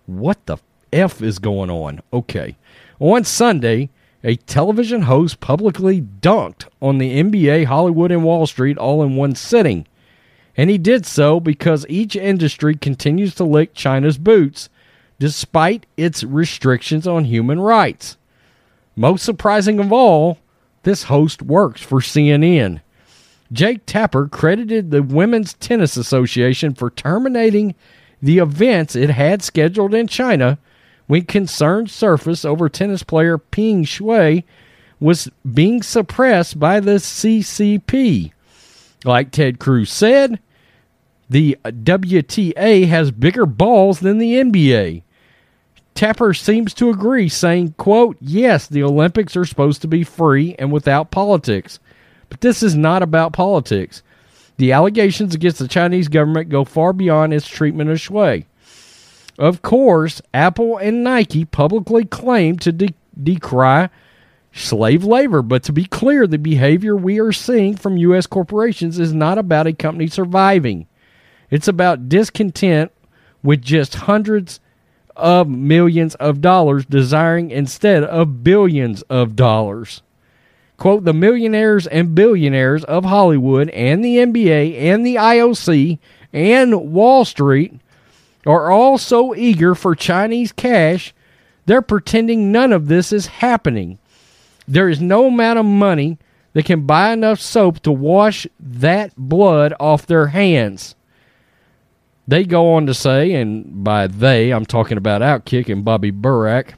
[0.07, 0.59] What the
[0.93, 2.01] F is going on?
[2.12, 2.57] Okay.
[3.01, 3.91] On Sunday,
[4.23, 9.35] a television host publicly dunked on the NBA, Hollywood, and Wall Street all in one
[9.35, 9.87] sitting.
[10.57, 14.69] And he did so because each industry continues to lick China's boots
[15.19, 18.17] despite its restrictions on human rights.
[18.97, 20.39] Most surprising of all,
[20.85, 22.81] this host works for CNN.
[23.53, 27.75] Jake Tapper credited the Women's Tennis Association for terminating
[28.25, 30.59] the events it had scheduled in China
[31.07, 34.45] when concerns surfaced over tennis player Peng Shuai
[34.99, 38.33] was being suppressed by the CCP.
[39.05, 40.41] Like Ted Cruz said,
[41.29, 45.03] the WTA has bigger balls than the NBA.
[45.95, 50.72] Tapper seems to agree, saying, quote, Yes, the Olympics are supposed to be free and
[50.72, 51.79] without politics.
[52.31, 54.03] But this is not about politics.
[54.57, 58.45] The allegations against the Chinese government go far beyond its treatment of Shuai.
[59.39, 63.91] Of course, Apple and Nike publicly claim to de- decry
[64.53, 68.27] slave labor, but to be clear, the behavior we are seeing from U.S.
[68.27, 70.87] corporations is not about a company surviving.
[71.51, 72.93] It's about discontent
[73.43, 74.61] with just hundreds
[75.17, 80.03] of millions of dollars, desiring instead of billions of dollars.
[80.85, 85.99] Quote, the millionaires and billionaires of Hollywood and the NBA and the IOC
[86.30, 87.80] and Wall Street
[88.45, 91.14] are all so eager for Chinese cash,
[91.64, 93.99] they're pretending none of this is happening.
[94.68, 96.18] There is no amount of money
[96.53, 100.97] that can buy enough soap to wash that blood off their hands.
[102.28, 106.74] They go on to say, and by they, I'm talking about Outkick and Bobby Burack,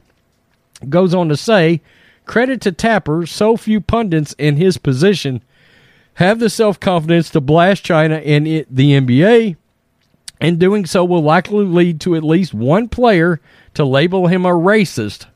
[0.87, 1.81] goes on to say,
[2.27, 5.41] credit to Tapper, so few pundits in his position
[6.15, 9.55] have the self confidence to blast China and the NBA,
[10.41, 13.39] and doing so will likely lead to at least one player
[13.75, 15.27] to label him a racist.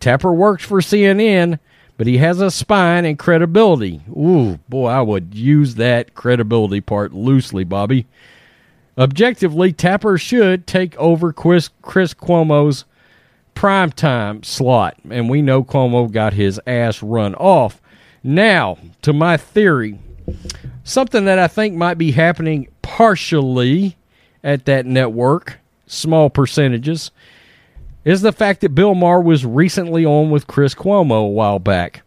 [0.00, 1.58] Tapper works for CNN,
[1.96, 4.00] but he has a spine and credibility.
[4.08, 8.06] Ooh, boy, I would use that credibility part loosely, Bobby.
[8.98, 12.84] Objectively, Tapper should take over Chris, Chris Cuomo's
[13.54, 17.80] primetime slot, and we know Cuomo got his ass run off.
[18.22, 19.98] Now, to my theory,
[20.84, 23.96] something that I think might be happening partially
[24.44, 27.10] at that network, small percentages,
[28.04, 32.02] is the fact that Bill Maher was recently on with Chris Cuomo a while back.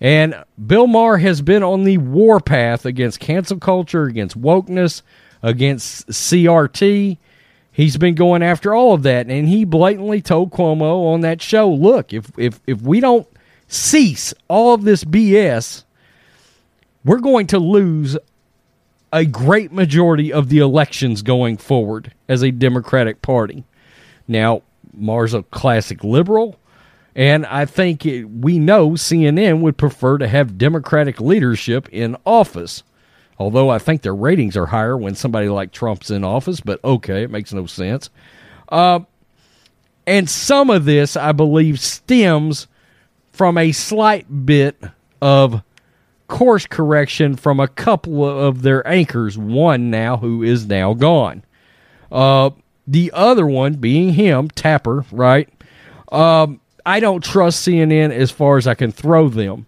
[0.00, 5.02] And Bill Maher has been on the warpath against cancel culture, against wokeness,
[5.42, 7.18] against CRT.
[7.80, 11.66] He's been going after all of that, and he blatantly told Cuomo on that show,
[11.70, 13.26] "Look, if if if we don't
[13.68, 15.84] cease all of this BS,
[17.06, 18.18] we're going to lose
[19.10, 23.64] a great majority of the elections going forward as a Democratic Party."
[24.28, 24.60] Now,
[24.92, 26.56] Maher's a classic liberal,
[27.16, 32.82] and I think it, we know CNN would prefer to have Democratic leadership in office.
[33.40, 37.22] Although I think their ratings are higher when somebody like Trump's in office, but okay,
[37.22, 38.10] it makes no sense.
[38.68, 39.00] Uh,
[40.06, 42.68] and some of this, I believe, stems
[43.32, 44.78] from a slight bit
[45.22, 45.62] of
[46.28, 51.42] course correction from a couple of their anchors, one now who is now gone.
[52.12, 52.50] Uh,
[52.86, 55.48] the other one being him, Tapper, right?
[56.12, 59.66] Um, I don't trust CNN as far as I can throw them.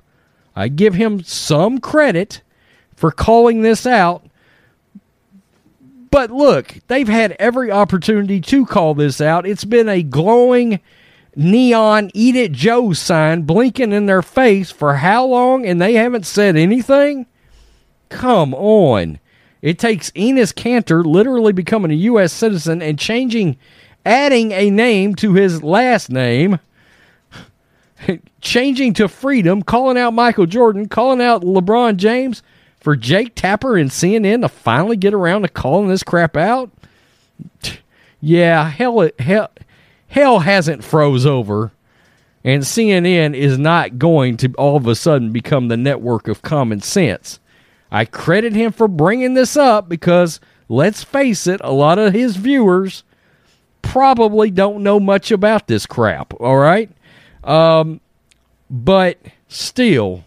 [0.54, 2.42] I give him some credit
[3.02, 4.24] for calling this out.
[6.12, 9.44] But look, they've had every opportunity to call this out.
[9.44, 10.78] It's been a glowing
[11.34, 16.26] neon Eat It Joe sign blinking in their face for how long and they haven't
[16.26, 17.26] said anything?
[18.08, 19.18] Come on.
[19.62, 22.32] It takes Enes Kanter literally becoming a U.S.
[22.32, 23.56] citizen and changing,
[24.06, 26.60] adding a name to his last name,
[28.40, 32.44] changing to freedom, calling out Michael Jordan, calling out LeBron James
[32.82, 36.70] for Jake Tapper and CNN to finally get around to calling this crap out.
[38.24, 39.50] Yeah, hell, hell,
[40.06, 41.72] hell hasn't froze over,
[42.44, 46.80] and CNN is not going to all of a sudden become the network of common
[46.80, 47.40] sense.
[47.90, 52.36] I credit him for bringing this up because, let's face it, a lot of his
[52.36, 53.02] viewers
[53.82, 56.90] probably don't know much about this crap, all right?
[57.42, 58.00] Um,
[58.70, 59.18] but
[59.48, 60.24] still,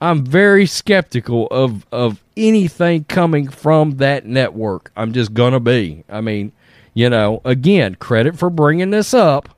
[0.00, 4.90] I'm very skeptical of of anything coming from that network.
[4.96, 6.04] I'm just gonna be.
[6.08, 6.52] I mean,
[6.94, 9.50] you know, again, credit for bringing this up,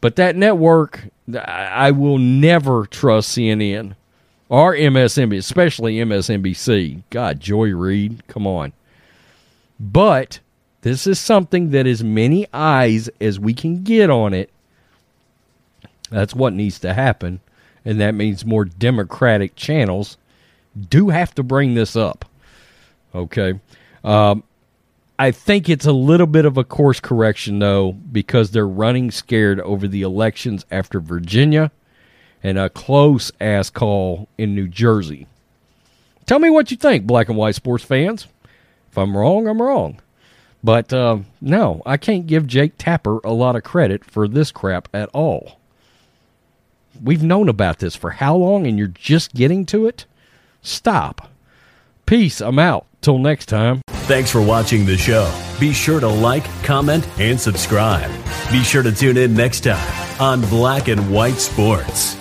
[0.00, 3.96] but that network, I will never trust CNN
[4.48, 7.02] or MSNBC, especially MSNBC.
[7.10, 8.72] God, Joy Reid, come on.
[9.78, 10.40] But
[10.80, 14.50] this is something that as many eyes as we can get on it.
[16.10, 17.40] That's what needs to happen
[17.88, 20.18] and that means more democratic channels,
[20.90, 22.26] do have to bring this up.
[23.14, 23.58] Okay.
[24.04, 24.44] Um,
[25.18, 29.58] I think it's a little bit of a course correction, though, because they're running scared
[29.60, 31.72] over the elections after Virginia
[32.42, 35.26] and a close ass call in New Jersey.
[36.26, 38.26] Tell me what you think, black and white sports fans.
[38.90, 39.98] If I'm wrong, I'm wrong.
[40.62, 44.88] But uh, no, I can't give Jake Tapper a lot of credit for this crap
[44.92, 45.57] at all.
[47.02, 50.06] We've known about this for how long and you're just getting to it?
[50.62, 51.30] Stop.
[52.06, 52.40] Peace.
[52.40, 52.86] I'm out.
[53.00, 53.80] Till next time.
[54.08, 55.32] Thanks for watching the show.
[55.60, 58.10] Be sure to like, comment, and subscribe.
[58.50, 62.17] Be sure to tune in next time on Black and White Sports.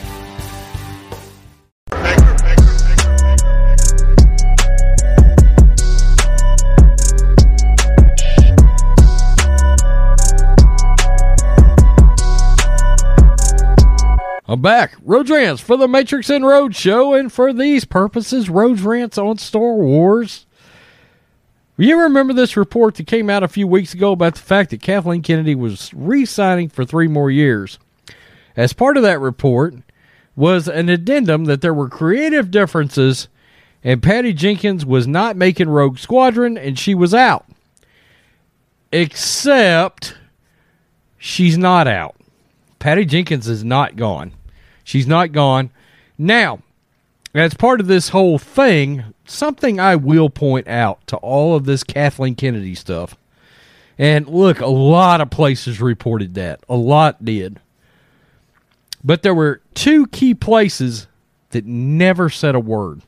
[14.49, 14.95] I'm back.
[15.03, 19.37] Road Rants for the Matrix and Road Show, and for these purposes, Road Rants on
[19.39, 20.45] Star Wars.
[21.75, 24.81] You remember this report that came out a few weeks ago about the fact that
[24.81, 27.77] Kathleen Kennedy was re signing for three more years?
[28.55, 29.75] As part of that report
[30.37, 33.27] was an addendum that there were creative differences,
[33.83, 37.45] and Patty Jenkins was not making Rogue Squadron, and she was out.
[38.93, 40.15] Except
[41.17, 42.15] she's not out.
[42.79, 44.31] Patty Jenkins is not gone.
[44.88, 45.71] She's not gone.
[46.17, 46.59] Now,
[47.33, 51.83] as part of this whole thing, something I will point out to all of this
[51.83, 53.17] Kathleen Kennedy stuff.
[53.97, 56.61] And look, a lot of places reported that.
[56.69, 57.59] A lot did.
[59.03, 61.07] But there were two key places
[61.49, 63.01] that never said a word.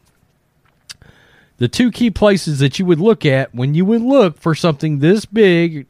[1.59, 4.99] The two key places that you would look at when you would look for something
[4.99, 5.87] this big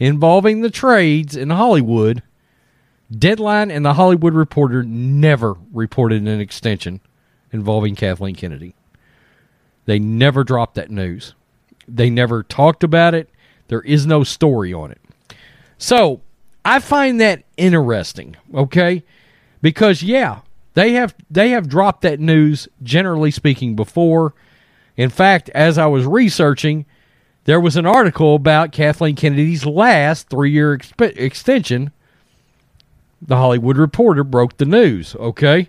[0.00, 2.24] involving the trades in Hollywood
[3.16, 7.00] Deadline and the Hollywood Reporter never reported an extension
[7.52, 8.74] involving Kathleen Kennedy.
[9.86, 11.34] They never dropped that news.
[11.86, 13.30] They never talked about it.
[13.68, 15.00] There is no story on it.
[15.78, 16.20] So
[16.64, 19.02] I find that interesting, okay?
[19.62, 20.40] Because yeah,
[20.74, 24.34] they have they have dropped that news generally speaking before.
[24.96, 26.84] In fact, as I was researching,
[27.44, 31.90] there was an article about Kathleen Kennedy's last three-year exp- extension
[33.20, 35.14] the Hollywood Reporter broke the news.
[35.16, 35.68] Okay.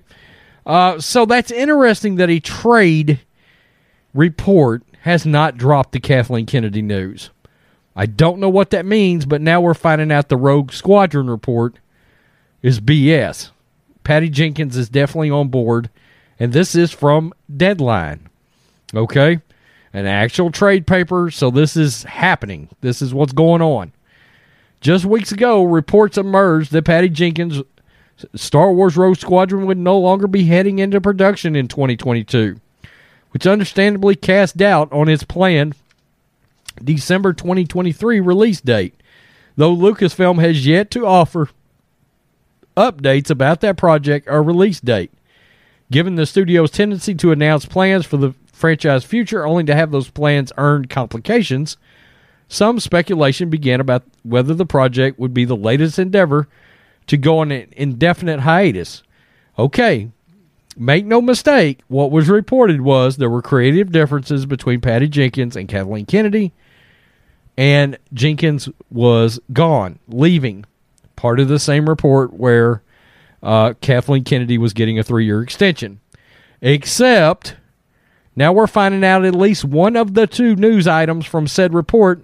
[0.65, 3.19] Uh, so that's interesting that a trade
[4.13, 7.29] report has not dropped the Kathleen Kennedy news.
[7.95, 11.75] I don't know what that means, but now we're finding out the Rogue Squadron report
[12.61, 13.51] is BS.
[14.03, 15.89] Patty Jenkins is definitely on board,
[16.39, 18.29] and this is from Deadline.
[18.93, 19.39] Okay?
[19.93, 22.69] An actual trade paper, so this is happening.
[22.81, 23.91] This is what's going on.
[24.81, 27.61] Just weeks ago, reports emerged that Patty Jenkins'
[28.35, 32.59] Star Wars Rogue Squadron would no longer be heading into production in 2022,
[33.31, 35.75] which understandably cast doubt on its planned
[36.83, 38.95] December 2023 release date,
[39.57, 41.49] though Lucasfilm has yet to offer
[42.77, 45.11] updates about that project or release date.
[45.91, 50.09] Given the studio's tendency to announce plans for the franchise future only to have those
[50.09, 51.77] plans earn complications,
[52.49, 56.47] some speculation began about whether the project would be the latest endeavor
[57.07, 59.03] to go on an indefinite hiatus.
[59.57, 60.09] Okay,
[60.75, 65.69] make no mistake, what was reported was there were creative differences between Patty Jenkins and
[65.69, 66.51] Kathleen Kennedy,
[67.55, 70.65] and Jenkins was gone, leaving.
[71.15, 72.81] Part of the same report where
[73.43, 75.99] uh, Kathleen Kennedy was getting a three year extension.
[76.61, 77.57] Except
[78.35, 82.23] now we're finding out at least one of the two news items from said report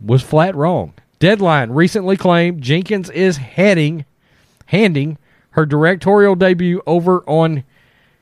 [0.00, 0.94] was flat wrong.
[1.18, 4.04] Deadline recently claimed Jenkins is heading,
[4.66, 5.18] handing
[5.50, 7.64] her directorial debut over on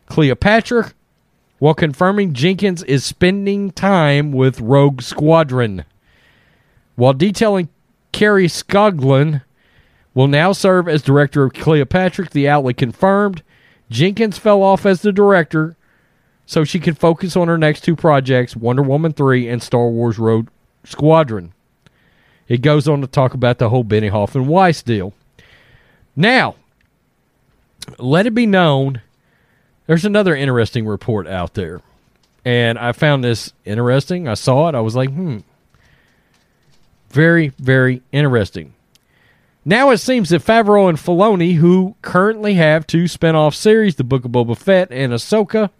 [0.07, 0.93] Cleopatra,
[1.59, 5.85] while confirming Jenkins is spending time with Rogue Squadron.
[6.95, 7.69] While detailing
[8.13, 9.43] Kari Skogland
[10.15, 13.43] will now serve as director of Cleopatra, the outlet confirmed
[13.91, 15.77] Jenkins fell off as the director
[16.47, 20.19] so she could focus on her next two projects, Wonder Woman 3 and Star Wars
[20.19, 20.49] Rogue
[20.85, 21.53] Squadron.
[22.49, 25.13] It goes on to talk about the whole Benioff and Weiss deal.
[26.15, 26.55] Now,
[27.99, 29.01] let it be known
[29.87, 31.81] there's another interesting report out there.
[32.45, 34.29] And I found this interesting.
[34.29, 34.75] I saw it.
[34.75, 35.39] I was like, hmm.
[37.11, 38.75] Very, very interesting.
[39.65, 44.25] Now it seems that Favreau and Filoni, who currently have two spin-off series, The Book
[44.25, 45.71] of Boba Fett and Ahsoka,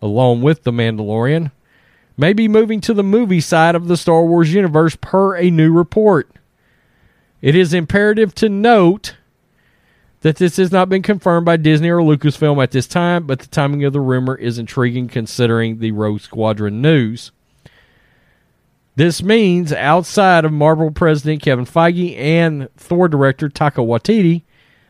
[0.00, 1.50] along with The Mandalorian,
[2.16, 5.72] may be moving to the movie side of the Star Wars universe per a new
[5.72, 6.30] report.
[7.42, 9.16] It is imperative to note
[10.22, 13.46] that this has not been confirmed by Disney or Lucasfilm at this time, but the
[13.46, 17.32] timing of the rumor is intriguing considering the Rogue Squadron news.
[18.96, 24.42] This means outside of Marvel president Kevin Feige and Thor director Taika Waititi,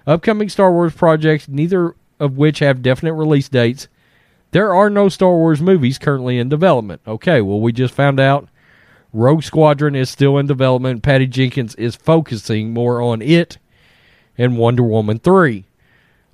[0.07, 3.89] upcoming Star Wars projects, neither of which have definite release dates,
[4.53, 7.01] there are no Star Wars movies currently in development.
[7.07, 8.49] Okay, well, we just found out
[9.13, 11.03] Rogue Squadron is still in development.
[11.03, 13.59] Patty Jenkins is focusing more on it
[14.39, 15.65] and Wonder Woman 3.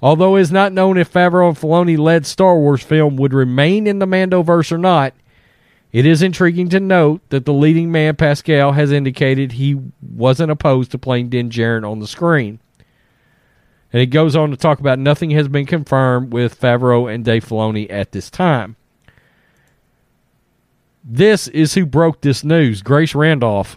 [0.01, 3.87] Although it is not known if Favreau and Filoni led Star Wars film would remain
[3.87, 5.15] in the Mandoverse or not,
[5.93, 10.91] it is intriguing to note that the leading man, Pascal, has indicated he wasn't opposed
[10.91, 12.59] to playing Din Djarin on the screen.
[13.93, 17.45] And it goes on to talk about nothing has been confirmed with Favreau and Dave
[17.45, 18.77] Filoni at this time.
[21.05, 23.77] This is who broke this news Grace Randolph.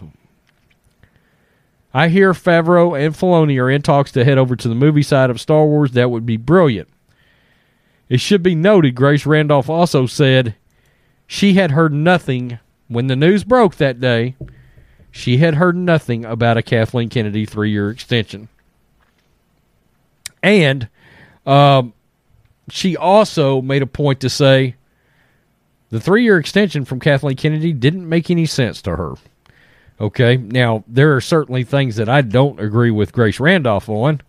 [1.92, 5.30] I hear Favreau and Filoni are in talks to head over to the movie side
[5.30, 5.92] of Star Wars.
[5.92, 6.88] That would be brilliant.
[8.08, 10.54] It should be noted, Grace Randolph also said
[11.26, 12.58] she had heard nothing
[12.88, 14.36] when the news broke that day.
[15.10, 18.48] She had heard nothing about a Kathleen Kennedy three year extension.
[20.42, 20.88] And
[21.44, 21.92] um,
[22.70, 24.76] she also made a point to say
[25.90, 29.14] the three year extension from Kathleen Kennedy didn't make any sense to her.
[30.00, 30.36] Okay.
[30.36, 34.20] Now, there are certainly things that I don't agree with Grace Randolph on.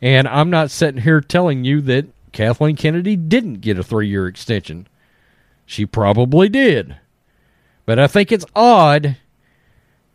[0.00, 4.26] And I'm not sitting here telling you that Kathleen Kennedy didn't get a three year
[4.26, 4.86] extension.
[5.66, 6.96] She probably did.
[7.84, 9.16] But I think it's odd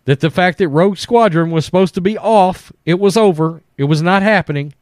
[0.05, 3.85] that the fact that Rogue Squadron was supposed to be off, it was over, it
[3.85, 4.73] was not happening.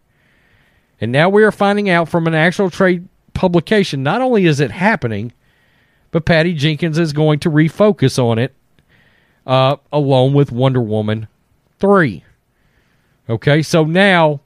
[1.01, 4.69] And now we are finding out from an actual trade publication not only is it
[4.71, 5.33] happening,
[6.11, 8.53] but Patty Jenkins is going to refocus on it
[9.47, 11.27] uh, along with Wonder Woman
[11.79, 12.23] 3.
[13.27, 14.41] Okay, so now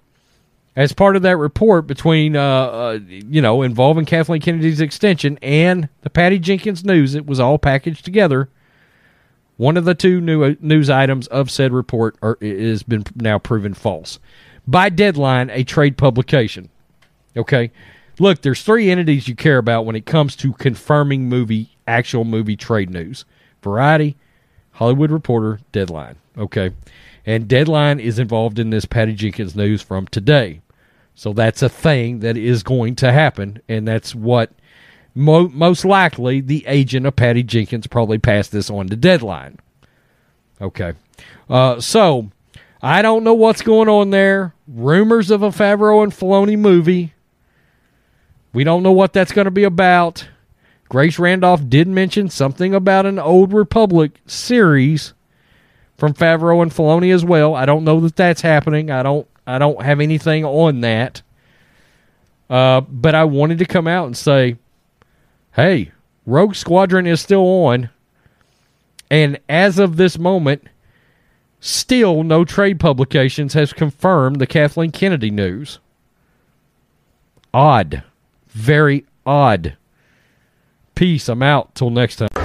[0.76, 5.90] as part of that report between, uh, uh, you know, involving Kathleen Kennedy's extension and
[6.02, 8.50] the Patty Jenkins news, it was all packaged together.
[9.58, 13.40] One of the two new uh, news items of said report are, has been now
[13.40, 14.20] proven false
[14.68, 16.70] by Deadline, a trade publication.
[17.38, 17.72] Okay,
[18.20, 22.56] look, there's three entities you care about when it comes to confirming movie actual movie
[22.56, 23.26] trade news:
[23.62, 24.16] Variety,
[24.72, 26.16] Hollywood Reporter, Deadline.
[26.38, 26.72] Okay,
[27.26, 30.62] and Deadline is involved in this Patty Jenkins news from today.
[31.16, 34.52] So that's a thing that is going to happen, and that's what
[35.14, 39.58] mo- most likely the agent of Patty Jenkins probably passed this on to Deadline.
[40.62, 40.94] Okay,
[41.50, 42.30] uh, so
[42.86, 44.54] I don't know what's going on there.
[44.68, 47.16] Rumors of a Favreau and Filoni movie.
[48.54, 50.28] We don't know what that's going to be about.
[50.88, 55.16] Grace Randolph did mention something about an Old Republic series
[55.98, 57.56] from Favreau and Filoni as well.
[57.56, 58.92] I don't know that that's happening.
[58.92, 61.24] I don't I don't have anything on that.
[62.52, 64.58] Uh, but I wanted to come out and say,
[65.56, 65.92] hey,
[66.28, 67.90] Rogue Squadron is still on.
[69.10, 70.68] And as of this moment,
[71.66, 75.80] still no trade publications has confirmed the Kathleen Kennedy news.
[77.54, 78.04] Odd.
[78.50, 79.76] Very odd.
[80.94, 81.28] Peace.
[81.28, 81.74] I'm out.
[81.76, 82.45] Till next time.